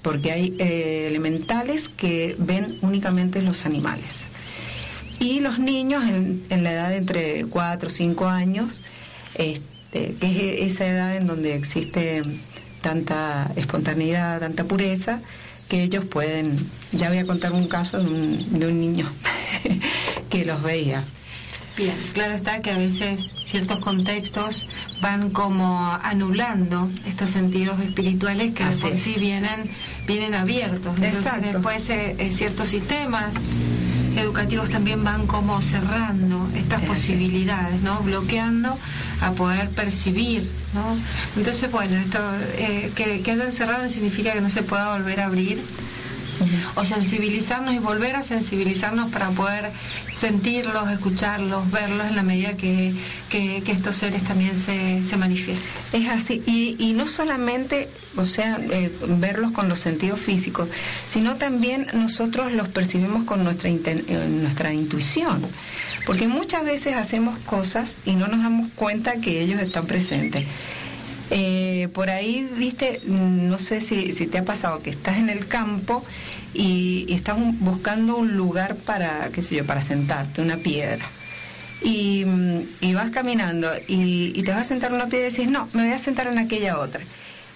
[0.03, 4.27] Porque hay eh, elementales que ven únicamente los animales.
[5.21, 8.81] Y los niños en, la edad de entre 4 o 5 años,
[9.35, 12.23] este, que es esa edad en donde existe
[12.83, 15.21] tanta espontaneidad, tanta pureza,
[15.69, 19.11] que ellos pueden, ya voy a contar un caso de un, de un niño
[20.31, 21.05] que los veía
[21.77, 24.67] Bien, claro está que a veces ciertos contextos
[25.03, 29.71] van como anulando estos sentidos espirituales que por sí vienen,
[30.07, 30.97] vienen abiertos.
[30.97, 33.35] Entonces después eh, eh, ciertos sistemas
[34.17, 38.01] educativos también van como cerrando estas posibilidades, ¿no?
[38.01, 38.79] Bloqueando
[39.21, 40.97] a poder percibir, ¿no?
[41.37, 42.19] Entonces, bueno, esto
[42.57, 45.63] eh, que, que hayan cerrado no significa que no se pueda volver a abrir
[46.75, 49.73] o sensibilizarnos y volver a sensibilizarnos para poder
[50.19, 52.95] sentirlos, escucharlos, verlos en la medida que,
[53.29, 55.67] que, estos seres también se, se manifiestan.
[55.93, 60.69] Es así, y, y no solamente, o sea, eh, verlos con los sentidos físicos,
[61.07, 65.47] sino también nosotros los percibimos con nuestra, eh, nuestra intuición,
[66.07, 70.47] porque muchas veces hacemos cosas y no nos damos cuenta que ellos están presentes.
[71.31, 75.49] Eh, por ahí, viste, no sé si, si te ha pasado que estás en el
[75.49, 76.05] campo
[76.55, 81.07] y, estás buscando un lugar para, qué sé yo, para sentarte, una piedra.
[81.83, 82.25] Y,
[82.95, 85.85] vas caminando y, y, te vas a sentar en una piedra y dices, no, me
[85.85, 87.03] voy a sentar en aquella otra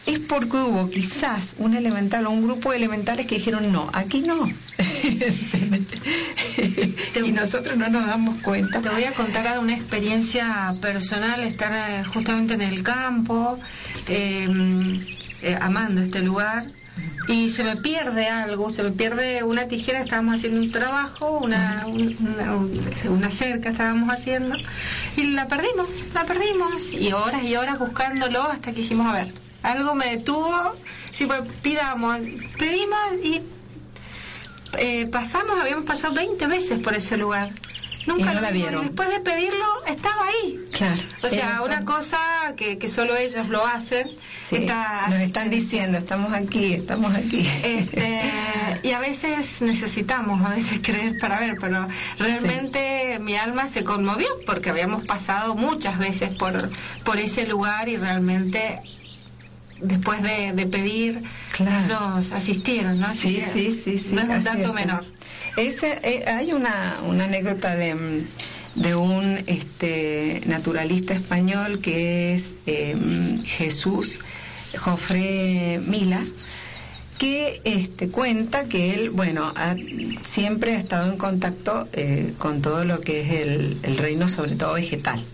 [0.06, 4.22] es porque hubo quizás un elemental o un grupo de elementales que dijeron no, aquí
[4.22, 4.50] no.
[7.26, 8.80] y nosotros no nos damos cuenta.
[8.80, 13.58] Te voy a contar una experiencia personal, estar eh, justamente en el campo,
[14.08, 15.04] em,
[15.42, 16.66] eh, amando este lugar.
[17.28, 21.86] Y se me pierde algo, se me pierde una tijera, estábamos haciendo un trabajo, una,
[21.86, 22.56] una,
[23.08, 24.56] una cerca estábamos haciendo,
[25.16, 29.32] y la perdimos, la perdimos, y horas y horas buscándolo hasta que dijimos, a ver,
[29.62, 30.73] algo me detuvo.
[31.12, 32.18] Sí, pues pidamos,
[32.59, 33.42] pedimos y
[34.79, 37.51] eh, pasamos, habíamos pasado 20 veces por ese lugar.
[38.07, 38.83] Nunca lo la vieron.
[38.83, 40.59] después de pedirlo, estaba ahí.
[40.73, 41.03] Claro.
[41.23, 42.18] O sea, una cosa
[42.57, 44.09] que, que solo ellos lo hacen.
[44.51, 47.46] nos están diciendo, estamos aquí, estamos aquí.
[47.62, 48.23] Este,
[48.83, 54.29] y a veces necesitamos, a veces creer para ver, pero realmente mi alma se conmovió
[54.46, 56.70] porque habíamos pasado muchas veces por,
[57.05, 58.81] por ese lugar y realmente
[59.82, 61.22] después de, pedir,
[61.58, 63.12] ellos asistieron, ¿no?
[63.12, 64.14] sí, sí, sí, sí.
[64.14, 65.04] No es un tanto menor.
[65.56, 68.26] Ese, eh, hay una, una anécdota de,
[68.74, 74.20] de un este, naturalista español que es em, Jesús
[74.76, 76.24] Jofre Mila,
[77.18, 79.52] que este, cuenta que él, bueno,
[80.22, 84.54] siempre ha estado en contacto eh, con todo lo que es el, el reino, sobre
[84.54, 85.24] todo vegetal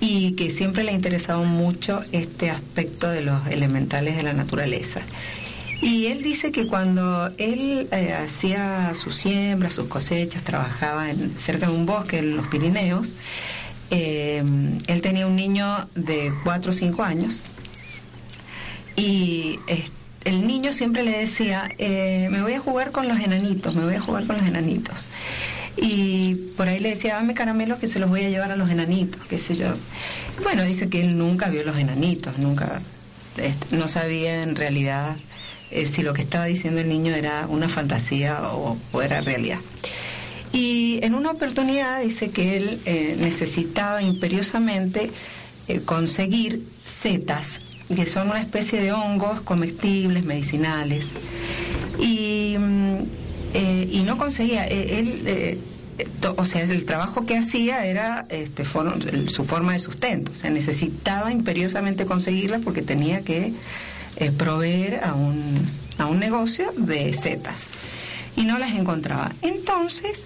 [0.00, 5.02] y que siempre le ha interesado mucho este aspecto de los elementales de la naturaleza.
[5.80, 11.66] Y él dice que cuando él eh, hacía sus siembras, sus cosechas, trabajaba en, cerca
[11.66, 13.12] de un bosque en los Pirineos,
[13.90, 14.42] eh,
[14.86, 17.40] él tenía un niño de 4 o 5 años
[18.96, 19.60] y
[20.24, 23.94] el niño siempre le decía, eh, me voy a jugar con los enanitos, me voy
[23.94, 25.06] a jugar con los enanitos
[25.80, 28.70] y por ahí le decía, dame caramelos que se los voy a llevar a los
[28.70, 29.74] enanitos, qué sé yo.
[30.42, 32.80] Bueno, dice que él nunca vio los enanitos, nunca,
[33.36, 35.16] este, no sabía en realidad
[35.70, 39.58] eh, si lo que estaba diciendo el niño era una fantasía o, era realidad.
[40.52, 45.10] Y en una oportunidad dice que él eh, necesitaba imperiosamente
[45.68, 47.58] eh, conseguir setas,
[47.94, 51.04] que son una especie de hongos comestibles, medicinales.
[52.00, 52.37] Y
[53.54, 54.66] eh, y no conseguía.
[54.66, 55.58] Eh, él, eh,
[56.36, 60.32] o sea, el trabajo que hacía era este, su forma de sustento.
[60.32, 63.52] O sea, necesitaba imperiosamente conseguirla porque tenía que
[64.36, 67.68] proveer a un, a un negocio de setas.
[68.36, 69.32] Y no las encontraba.
[69.42, 70.24] Entonces,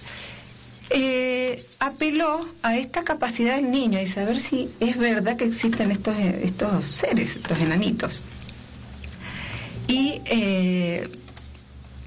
[1.78, 6.90] apeló a esta capacidad del niño y saber si es verdad que existen estos, estos
[6.90, 8.22] seres, estos enanitos.
[9.88, 10.20] Y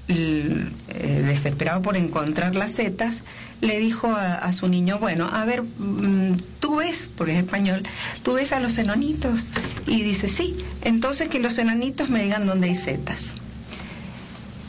[0.08, 3.22] desesperado por encontrar las setas,
[3.60, 7.82] le dijo a, su niño, bueno, a ver, mm, tú ves, porque es español,
[8.22, 9.46] tú ves a los enanitos.
[9.86, 13.34] Y dice, sí, entonces que los enanitos me digan dónde hay setas.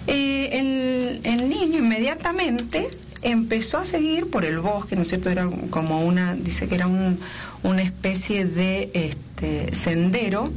[0.07, 2.89] Eh, el, niño inmediatamente
[3.21, 5.29] empezó a seguir por el bosque, ¿no es cierto?
[5.29, 9.26] Era como una, dice que era una especie de este,
[9.71, 10.51] sendero,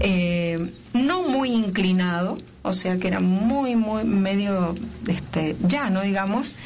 [0.00, 4.74] eh, no muy inclinado, o sea que era muy, muy medio
[5.06, 6.56] este, llano, digamos,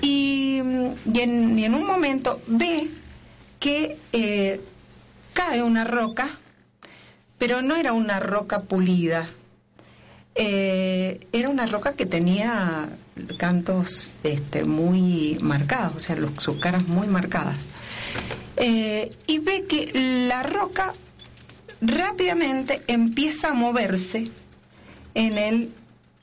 [0.00, 2.88] y, en, un momento ve
[3.58, 4.60] que eh,
[5.32, 6.38] cae una roca,
[7.38, 9.30] pero no era una roca pulida,
[10.34, 12.88] eh, era una roca que tenía
[13.38, 17.68] cantos este, muy marcados, o sea, sus caras muy marcadas.
[18.56, 19.90] Eh, y ve que
[20.28, 20.94] la roca
[21.80, 24.30] rápidamente empieza a moverse
[25.14, 25.70] en, el,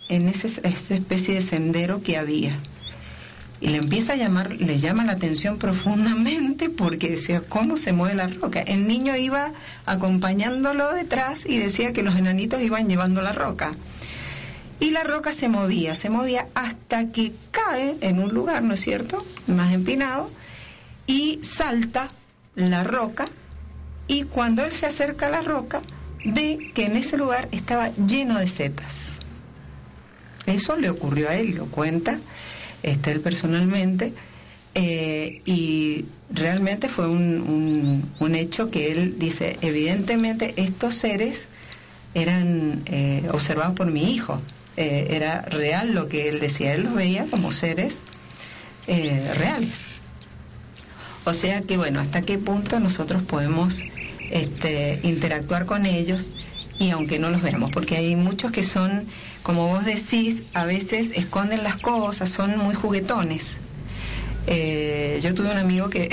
[0.09, 2.57] en ese, esa especie de sendero que había.
[3.59, 8.15] Y le empieza a llamar, le llama la atención profundamente porque decía, ¿cómo se mueve
[8.15, 8.59] la roca?
[8.59, 9.51] El niño iba
[9.85, 13.73] acompañándolo detrás y decía que los enanitos iban llevando la roca.
[14.81, 18.81] Y la roca se movía, se movía hasta que cae en un lugar, ¿no es
[18.81, 20.31] cierto?, más empinado,
[21.05, 22.07] y salta
[22.55, 23.27] la roca,
[24.07, 25.83] y cuando él se acerca a la roca,
[26.25, 29.09] ve que en ese lugar estaba lleno de setas.
[30.47, 32.19] Eso le ocurrió a él, lo cuenta
[32.81, 34.13] este, él personalmente,
[34.73, 41.47] eh, y realmente fue un, un, hecho que él dice, evidentemente estos seres
[42.15, 44.41] eran eh, observados por mi hijo,
[44.77, 47.97] eh, era real lo que él decía, él los veía como seres
[48.87, 49.79] reales.
[51.23, 53.79] O sea que bueno, hasta qué punto nosotros podemos
[54.31, 56.29] este, interactuar con ellos
[56.79, 59.05] y aunque no los veamos, porque hay muchos que son,
[59.43, 63.51] como vos decís, a veces esconden las cosas, son muy juguetones.
[64.47, 66.09] Eh, yo tuve un amigo que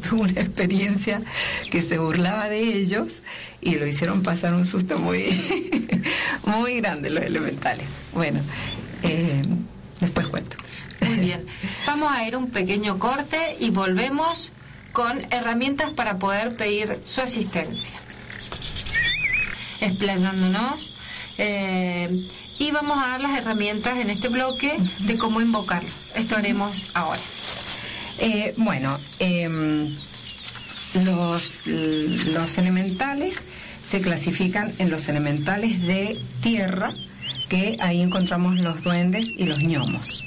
[0.08, 1.22] tuvo una experiencia
[1.68, 3.22] que se burlaba de ellos
[3.60, 5.24] y lo hicieron pasar un susto muy,
[6.44, 7.86] muy grande los elementales.
[8.12, 8.40] Bueno,
[9.02, 9.42] eh,
[10.00, 10.56] después cuento.
[11.00, 11.46] Muy bien.
[11.86, 14.52] Vamos a ir un pequeño corte y volvemos
[14.92, 17.94] con herramientas para poder pedir su asistencia
[19.80, 20.94] explayándonos.
[21.38, 22.28] Eh,
[22.58, 25.92] y vamos a dar las herramientas en este bloque de cómo invocarlos.
[26.14, 27.20] Esto haremos ahora.
[28.18, 29.96] Eh, bueno, em,
[30.94, 33.44] los, los elementales
[33.84, 36.90] se clasifican en los elementales de tierra,
[37.48, 40.24] que ahí encontramos los duendes y los gnomos.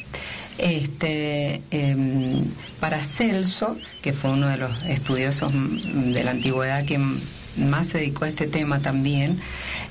[0.58, 2.43] Este, eh,
[2.80, 6.99] para Celso, que fue uno de los estudiosos de la antigüedad que
[7.58, 9.39] más se dedicó a este tema también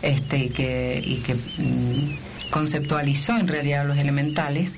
[0.03, 4.75] este, y que, y que mm, conceptualizó en realidad los elementales,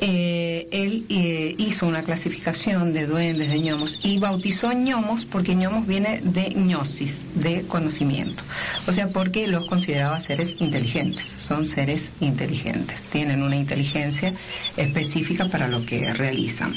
[0.00, 5.86] eh, él eh, hizo una clasificación de duendes, de ñomos, y bautizó ñomos porque ñomos
[5.86, 8.42] viene de gnosis, de conocimiento.
[8.86, 14.32] O sea, porque los consideraba seres inteligentes, son seres inteligentes, tienen una inteligencia
[14.76, 16.74] específica para lo que realizan.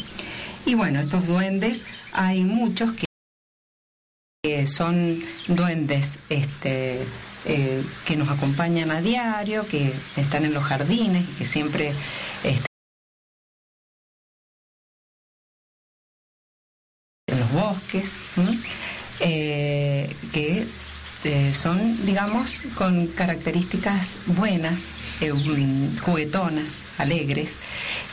[0.65, 2.91] Y bueno, estos duendes hay muchos
[4.43, 7.01] que son duendes este,
[7.45, 11.93] eh, que nos acompañan a diario, que están en los jardines, que siempre
[12.43, 12.68] este,
[17.51, 18.17] bosques,
[19.19, 20.67] eh, que
[21.25, 24.85] eh, son, digamos, con características buenas,
[26.01, 27.55] juguetonas, alegres.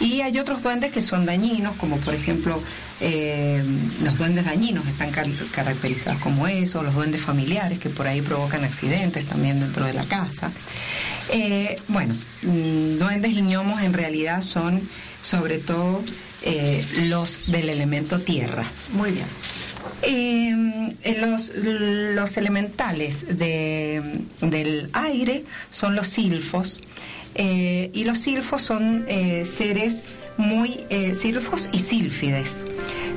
[0.00, 2.60] Y hay otros duendes que son dañinos, como por ejemplo
[3.00, 3.62] eh,
[4.02, 5.12] los duendes dañinos están
[5.52, 10.04] caracterizados como eso, los duendes familiares que por ahí provocan accidentes también dentro de la
[10.04, 10.50] casa.
[11.30, 14.88] Eh, bueno, mm, duendes y gnomos en realidad son
[15.22, 16.02] sobre todo
[16.42, 18.70] eh, los del elemento tierra.
[18.92, 19.26] Muy bien.
[21.20, 26.80] los, los, elementales de, del aire son los silfos
[27.34, 29.06] y los silfos son
[29.44, 30.02] seres
[30.36, 32.56] muy eh, silfos y sílfides,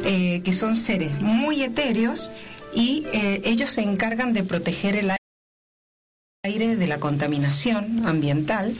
[0.06, 2.32] eh, que son seres muy etéreos
[2.74, 5.12] y eh, ellos se encargan de proteger el
[6.44, 8.74] aire de la contaminación ambiental,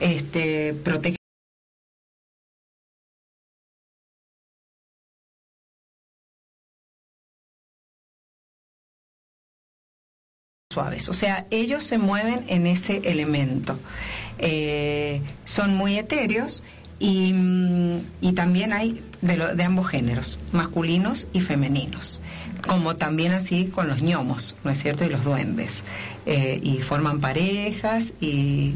[0.00, 0.74] este,
[11.08, 13.78] O sea, ellos se mueven en ese elemento.
[15.44, 16.62] son muy etéreos
[16.98, 22.20] y, mm, y también hay de, de, ambos géneros, masculinos y femeninos,
[22.66, 25.04] como también así con los ñomos, ¿no es cierto?
[25.04, 25.84] Y los duendes.
[26.30, 28.74] Eh, y forman parejas y,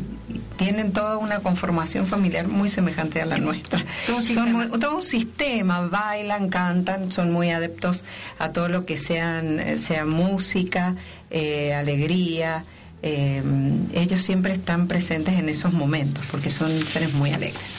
[0.57, 3.85] tienen toda una conformación familiar muy semejante a la nuestra.
[4.07, 4.71] Todo un, sistema.
[4.71, 8.07] todo un sistema, bailan, cantan, son muy adeptos
[8.39, 10.97] a todo lo que sean, eh, sea música,
[11.31, 12.65] eh, alegría.
[13.03, 13.43] Eh,
[13.95, 17.79] ellos siempre están presentes en esos momentos porque son seres muy alegres.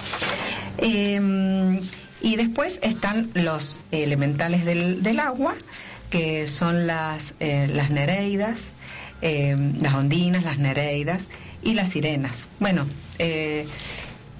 [0.78, 1.82] Eh,
[2.22, 5.56] y después están los elementales del, agua,
[6.10, 8.74] que son las, eh, las nereidas,
[9.22, 11.30] las ondinas, las nereidas
[11.64, 12.48] y las sirenas.
[12.60, 12.88] Bueno,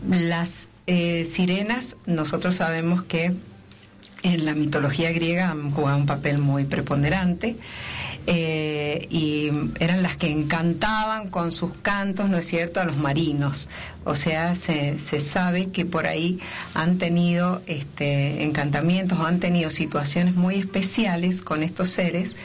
[0.10, 3.34] las sirenas nosotros sabemos que
[4.24, 7.58] en la mitología griega han jugado un papel muy preponderante.
[8.26, 13.68] Eh, y eran las que encantaban con sus cantos, ¿no es cierto?, a los marinos.
[14.06, 16.40] O sea, se, se sabe que por ahí
[16.74, 22.36] han tenido este, encantamientos han tenido situaciones muy especiales con estos seres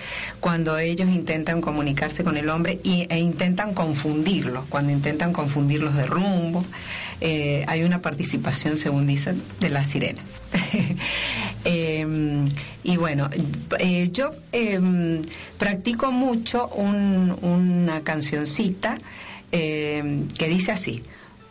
[0.41, 6.07] cuando ellos intentan comunicarse con el hombre y, e intentan confundirlos, cuando intentan confundirlos de
[6.07, 6.65] rumbo.
[7.21, 10.41] Eh, hay una participación, según dicen, de las sirenas.
[11.65, 12.49] Em,
[12.85, 13.29] y bueno,
[13.79, 15.23] eh, yo em,
[15.59, 18.97] practico mucho una cancioncita
[19.51, 21.03] em, que dice así.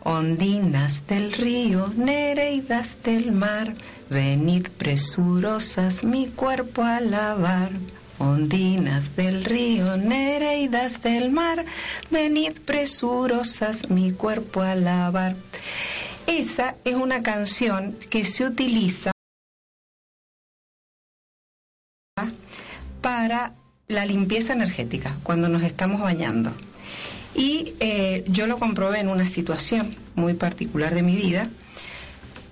[0.02, 3.74] Ondinas del río, nereidas del mar,
[4.08, 7.70] venid presurosas mi cuerpo a lavar.
[8.18, 11.64] Ondinas del río, nereidas del mar,
[12.10, 15.36] venid presurosas mi cuerpo a lavar.
[16.26, 19.12] Esa es una canción que se utiliza
[23.00, 23.54] para
[23.86, 26.52] la limpieza energética, cuando nos estamos bañando.
[27.34, 31.48] Y eh, yo lo comprobé en una situación muy particular de mi vida,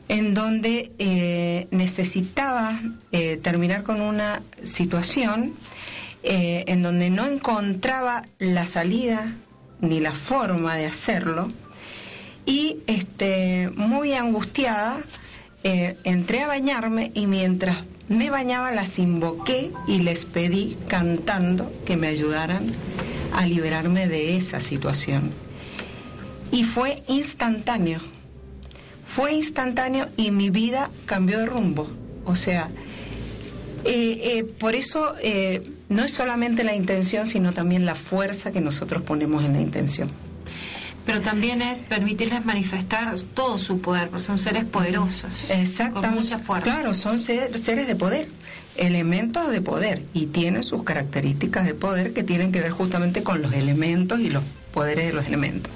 [0.08, 2.80] en donde eh, necesitaba
[3.12, 5.54] eh, terminar con una situación
[6.28, 9.36] en donde no encontraba la salida
[9.80, 11.46] ni la forma de hacerlo
[12.44, 15.04] y este, muy angustiada
[15.62, 22.08] entré a bañarme y mientras me bañaba las invoqué y les pedí cantando que me
[22.08, 22.72] ayudaran
[23.32, 25.30] a liberarme de esa situación.
[26.52, 28.00] Y fue instantáneo,
[29.06, 31.88] fue instantáneo y mi vida cambió de rumbo.
[32.24, 32.68] O sea,
[33.84, 38.60] eh, eh, por eso eh, no es solamente la intención, sino también la fuerza que
[38.60, 40.08] nosotros ponemos en la intención.
[41.06, 45.30] Pero también es permitirles manifestar todo su poder, porque son seres poderosos.
[45.48, 46.08] Exactamente.
[46.08, 46.64] Con mucha fuerza.
[46.64, 48.28] Claro, son seres de poder
[48.76, 53.42] elementos de poder y tienen sus características de poder que tienen que ver justamente con
[53.42, 55.72] los elementos y los poderes de los elementos.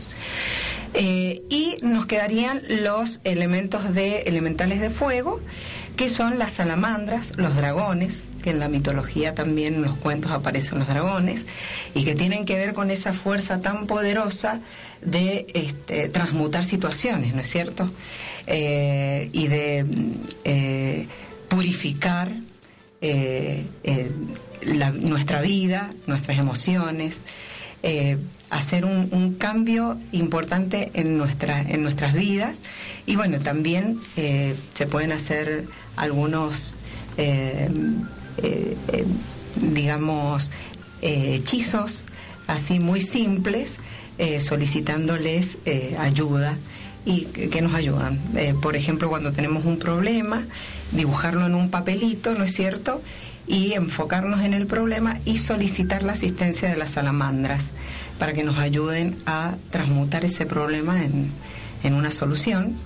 [0.94, 5.40] Eh, y nos quedarían los elementos de elementales de fuego,
[5.96, 10.78] que son las salamandras, los dragones, que en la mitología también en los cuentos aparecen
[10.78, 11.46] los dragones,
[11.94, 14.60] y que tienen que ver con esa fuerza tan poderosa
[15.02, 17.90] de este, transmutar situaciones, ¿no es cierto?
[18.46, 19.84] Eh, y de
[20.44, 21.06] eh,
[21.48, 22.32] purificar
[23.02, 24.10] eh, eh,
[25.00, 27.22] nuestra vida, nuestras emociones,
[27.82, 28.18] eh,
[28.50, 32.60] hacer un, cambio importante en, nuestra, en nuestras vidas
[33.06, 35.66] y bueno, también se pueden hacer
[35.96, 36.74] algunos,
[39.56, 40.50] digamos,
[41.00, 42.04] hechizos
[42.48, 43.74] así muy simples,
[44.40, 45.56] solicitándoles
[45.96, 46.56] ayuda
[47.04, 48.20] y que, nos ayudan.
[48.36, 50.46] Eh, por ejemplo, cuando tenemos un problema,
[50.92, 53.02] dibujarlo en un papelito, ¿no es cierto?
[53.50, 57.72] Y enfocarnos en el problema y solicitar la asistencia de las salamandras
[58.18, 61.32] para que nos ayuden a transmutar ese problema en,
[61.82, 62.76] en una solución.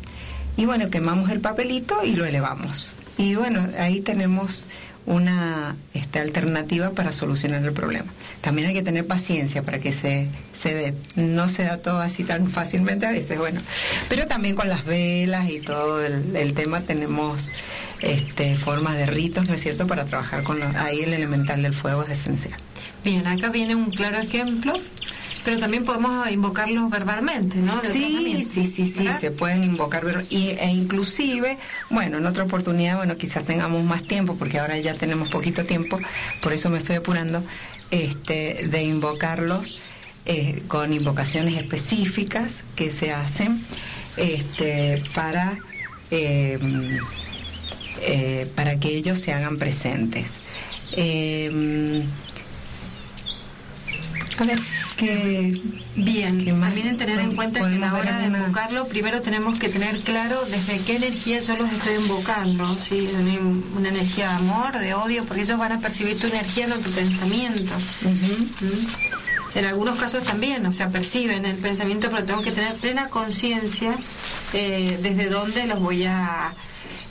[0.56, 2.94] Y bueno, quemamos el papelito y lo elevamos.
[3.18, 4.64] Y bueno, ahí tenemos
[5.06, 8.06] una este, alternativa para solucionar el problema.
[8.40, 10.94] También hay que tener paciencia para que se, se dé.
[11.14, 13.60] No se da todo así tan fácilmente a veces, bueno.
[14.08, 17.52] Pero también con las velas y todo el, tema tenemos
[18.04, 22.04] este, formas de ritos, ¿no es cierto?, para trabajar con ahí el elemental del fuego
[22.04, 22.58] es esencial.
[23.02, 24.74] Bien, acá viene un claro ejemplo
[25.44, 27.82] pero también podemos invocarlos verbalmente, ¿no?
[27.82, 31.58] sí, sí, sí, sí, se pueden invocar y, e inclusive,
[31.90, 35.98] bueno, en otra oportunidad, bueno, quizás tengamos más tiempo porque ahora ya tenemos poquito tiempo,
[36.40, 37.44] por eso me estoy apurando,
[37.90, 39.78] este, de invocarlos
[40.24, 43.62] eh, con invocaciones específicas que se hacen
[44.16, 45.58] este, para
[46.10, 46.58] eh,
[48.00, 50.40] eh, para que ellos se hagan presentes.
[54.36, 54.58] A ver,
[54.96, 55.60] que
[55.94, 60.00] bien, también tener en cuenta que a la hora de invocarlo, primero tenemos que tener
[60.00, 63.08] claro desde qué energía yo los estoy invocando, ¿sí?
[63.76, 66.90] una energía de amor, de odio, porque ellos van a percibir tu energía, no tu
[66.90, 67.72] pensamiento.
[68.02, 69.56] ¿Mm?
[69.56, 73.96] En algunos casos también, o sea, perciben el pensamiento, pero tengo que tener plena conciencia
[74.52, 76.54] eh, desde dónde los voy a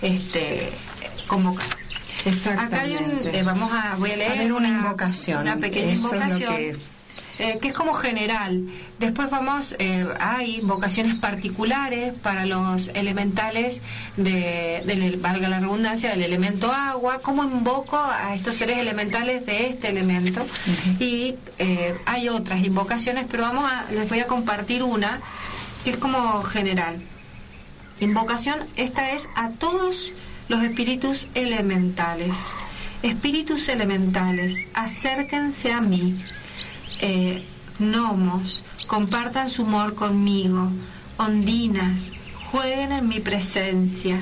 [0.03, 0.69] este,
[1.27, 1.65] convocar.
[2.57, 6.77] Acá hay un, eh, vamos a, voy a leer una, invocación, una pequeña invocación
[7.39, 8.69] eh, que es como general.
[8.99, 13.81] Después vamos, eh, hay vocaciones particulares para los elementales
[14.17, 19.89] de, valga la redundancia, del elemento agua, cómo invoco a estos seres elementales de este
[19.89, 20.45] elemento.
[20.99, 25.19] Y eh, hay otras invocaciones, pero vamos a, les voy a compartir una
[25.83, 27.01] que es como general.
[27.99, 30.13] Invocación, esta es a todos
[30.49, 32.37] los espíritus elementales.
[33.01, 36.23] Espíritus elementales, acérquense a mí.
[37.01, 37.43] Eh,
[37.79, 40.71] gnomos, compartan su humor conmigo,
[41.17, 42.11] ondinas,
[42.51, 44.19] jueguen en mi presencia,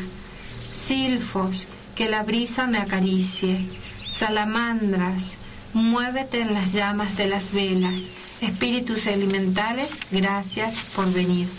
[0.71, 3.67] silfos, que la brisa me acaricie,
[4.11, 5.37] salamandras,
[5.73, 8.09] muévete en las llamas de las velas,
[8.41, 11.49] espíritus elementales, gracias por venir.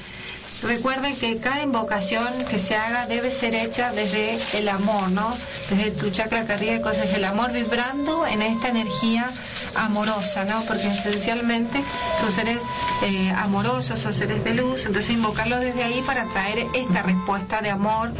[0.62, 5.36] Recuerden que cada invocación que se haga debe ser hecha desde el amor, ¿no?
[5.68, 9.30] Desde tu chakra cardíaco, desde el amor vibrando en esta energía
[9.74, 10.64] amorosa, ¿no?
[10.64, 11.82] Porque esencialmente
[12.20, 12.62] son seres
[13.02, 17.70] eh, amorosos, son seres de luz, entonces invocarlos desde ahí para traer esta respuesta de
[17.70, 18.12] amor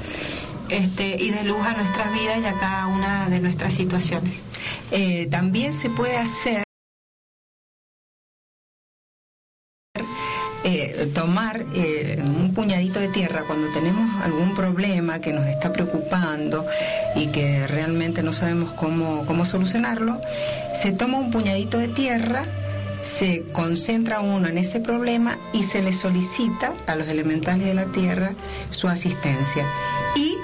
[0.69, 4.43] este, y de luz a nuestras vidas y a cada una de nuestras situaciones.
[4.91, 6.63] Eh, también se puede hacer
[10.65, 11.67] Eh, tomar
[12.63, 16.65] puñadito de tierra cuando tenemos algún problema que nos está preocupando
[17.17, 20.21] y que realmente no sabemos cómo, cómo solucionarlo,
[20.73, 22.45] se toma un puñadito de tierra,
[23.03, 27.87] se concentra uno en ese problema y se le solicita a los elementales de la
[27.87, 28.35] tierra
[28.71, 29.67] su asistencia.
[30.15, 30.37] Y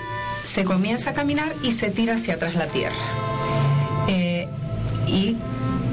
[0.42, 2.96] se comienza a caminar y se tira hacia atrás la tierra.
[4.08, 4.48] Eh,
[5.06, 5.36] y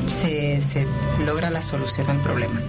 [0.08, 0.88] se, se,
[1.26, 2.62] logra la solución al problema.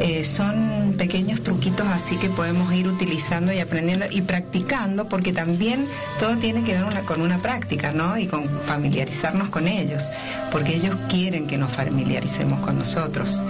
[0.00, 5.86] Eh, son pequeños truquitos así que podemos ir utilizando y aprendiendo y practicando, porque también
[6.18, 8.18] todo tiene que ver una, con una práctica, ¿no?
[8.18, 10.04] Y con familiarizarnos con ellos,
[10.50, 13.40] porque ellos quieren que nos familiaricemos con nosotros.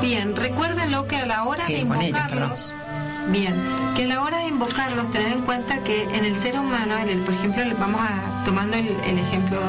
[0.00, 2.74] Bien, recuérdenlo que a la hora de invocarlos,
[3.30, 3.54] bien,
[3.94, 7.08] que a la hora de invocarlos, tener en cuenta que en el ser humano, en
[7.10, 9.60] el, por ejemplo, vamos a tomando el, el ejemplo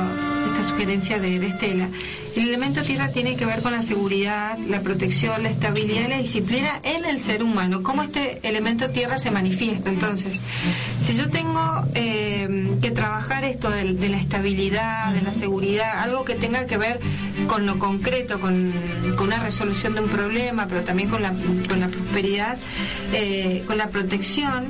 [0.52, 1.90] esta sugerencia de, de, Estela.
[2.36, 6.18] El elemento tierra tiene que ver con la seguridad, la protección, la estabilidad y la
[6.18, 7.84] disciplina en el ser humano.
[7.84, 9.90] ¿Cómo este elemento tierra se manifiesta?
[9.90, 10.40] Entonces,
[11.02, 16.36] si yo tengo eh, que trabajar esto de, la estabilidad, de la seguridad, algo que
[16.36, 17.02] tenga que ver
[17.48, 18.72] con lo concreto, con,
[19.18, 21.34] con una resolución de un problema, pero también con la,
[21.68, 22.58] con la prosperidad,
[23.14, 24.68] eh, con la protección,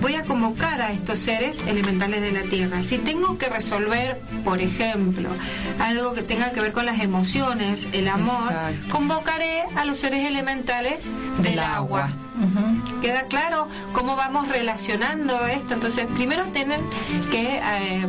[0.00, 2.84] voy a convocar a estos seres elementales de la tierra.
[2.84, 5.30] Si tengo que resolver, por ejemplo,
[5.80, 8.88] algo que tenga que ver con las emociones, el amor, Exacto.
[8.90, 11.04] convocaré a los seres elementales
[11.36, 12.04] del, del agua.
[12.04, 12.16] agua.
[12.40, 13.00] Uh -huh.
[13.00, 15.74] ¿Queda claro cómo vamos relacionando esto?
[15.74, 16.80] Entonces, primero tienen
[17.30, 18.06] que, eh,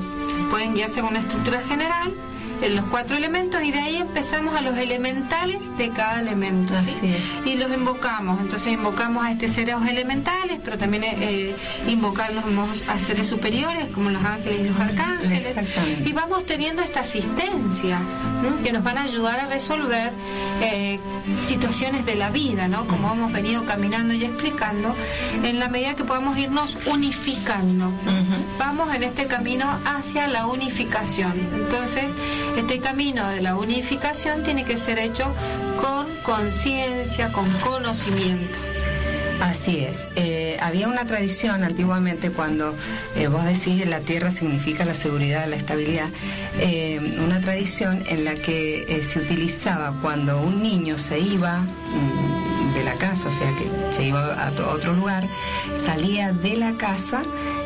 [0.49, 2.13] pueden guiarse con una estructura general,
[2.61, 7.15] en los cuatro elementos y de ahí empezamos a los elementales de cada elemento ¿sí?
[7.45, 11.55] y los invocamos entonces invocamos a este seres elementales pero también eh,
[11.87, 15.55] invocamos a seres superiores como los ángeles y los arcángeles
[16.05, 18.63] y vamos teniendo esta asistencia ¿no?
[18.63, 20.11] que nos van a ayudar a resolver
[20.61, 20.99] eh,
[21.47, 22.85] situaciones de la vida ¿no?
[22.87, 24.95] como hemos venido caminando y explicando
[25.43, 28.40] en la medida que podamos irnos unificando uh -huh.
[28.61, 32.15] Vamos en este camino hacia la unificación entonces
[32.55, 35.33] este camino de la unificación tiene que ser hecho
[35.81, 38.57] con conciencia, con conocimiento.
[39.41, 40.07] Así es.
[40.15, 42.75] Eh, había una tradición antiguamente cuando
[43.15, 46.09] eh, vos decís la tierra significa la seguridad, la estabilidad,
[46.59, 52.75] eh, una tradición en la que eh, se utilizaba cuando un niño se iba mm,
[52.75, 55.27] de la casa, o sea que se iba a otro lugar,
[55.75, 57.23] salía de la casa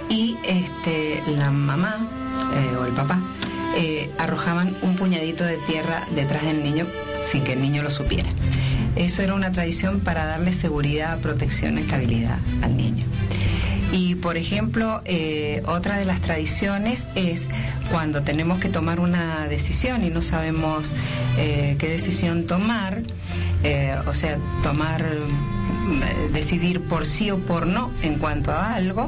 [0.10, 2.08] y este, la mamá
[2.56, 3.20] eh, o el papá
[3.78, 6.88] eh, arrojaban un puñadito de tierra detrás del niño
[7.24, 8.30] sin que el niño lo supiera.
[8.96, 13.06] Eso era una tradición para darle seguridad, protección, estabilidad al niño.
[13.92, 17.46] Y por ejemplo, eh, otra de las tradiciones es
[17.92, 20.94] cuando tenemos que tomar una decisión y no sabemos
[21.36, 23.04] qué decisión tomar,
[24.08, 25.06] o sea, tomar
[26.32, 29.08] decidir por sí o por no en cuanto a algo.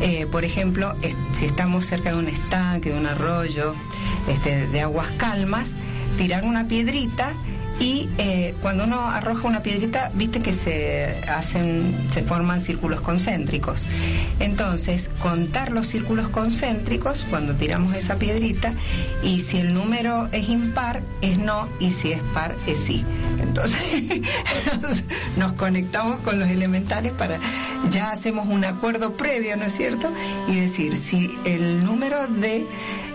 [0.00, 0.96] Eh, por ejemplo,
[1.32, 3.74] si estamos cerca de un estanque, de un arroyo,
[4.28, 5.74] este, de aguas calmas,
[6.16, 7.34] tirar una piedrita
[7.80, 13.86] y eh, cuando uno arroja una piedrita, viste que se hacen, se forman círculos concéntricos.
[14.38, 18.74] Entonces, contar los círculos concéntricos cuando tiramos esa piedrita
[19.22, 23.02] y si el número es impar, es no, y si es par, es sí.
[23.40, 23.80] Entonces,
[24.82, 25.02] nos,
[25.38, 27.40] nos conectamos con los elementales para,
[27.88, 30.12] ya hacemos un acuerdo previo, ¿no es cierto?
[30.48, 32.66] Y decir, si el número de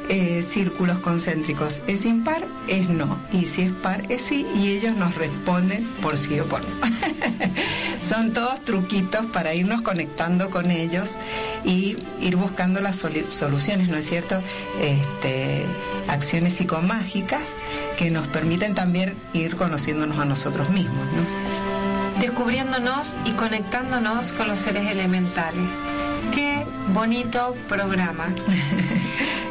[0.07, 3.17] eh, círculos concéntricos es impar, es no.
[3.31, 4.45] Y si es par, es sí.
[4.55, 6.75] Y ellos nos responden por sí o por no.
[8.01, 11.15] Son todos truquitos para irnos conectando con ellos
[11.63, 14.41] y ir buscando las soluciones, ¿no es cierto?
[14.79, 15.65] Este,
[16.07, 17.49] acciones psicomágicas
[17.97, 22.21] que nos permiten también ir conociéndonos a nosotros mismos, ¿no?
[22.21, 25.69] Descubriéndonos y conectándonos con los seres elementales.
[26.33, 28.27] Qué bonito programa.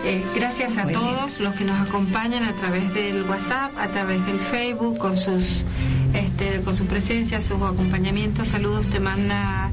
[0.07, 1.45] Eh, gracias a Muy todos bien.
[1.45, 5.65] los que nos acompañan a través del WhatsApp, a través del Facebook, con sus
[6.13, 8.49] este, con su presencia, sus acompañamientos.
[8.49, 9.71] Saludos te manda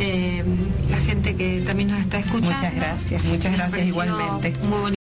[0.00, 0.42] eh,
[0.90, 2.54] la gente que también nos está escuchando.
[2.54, 4.54] Muchas gracias, muchas gracias igualmente.
[4.60, 4.95] Muy bonito.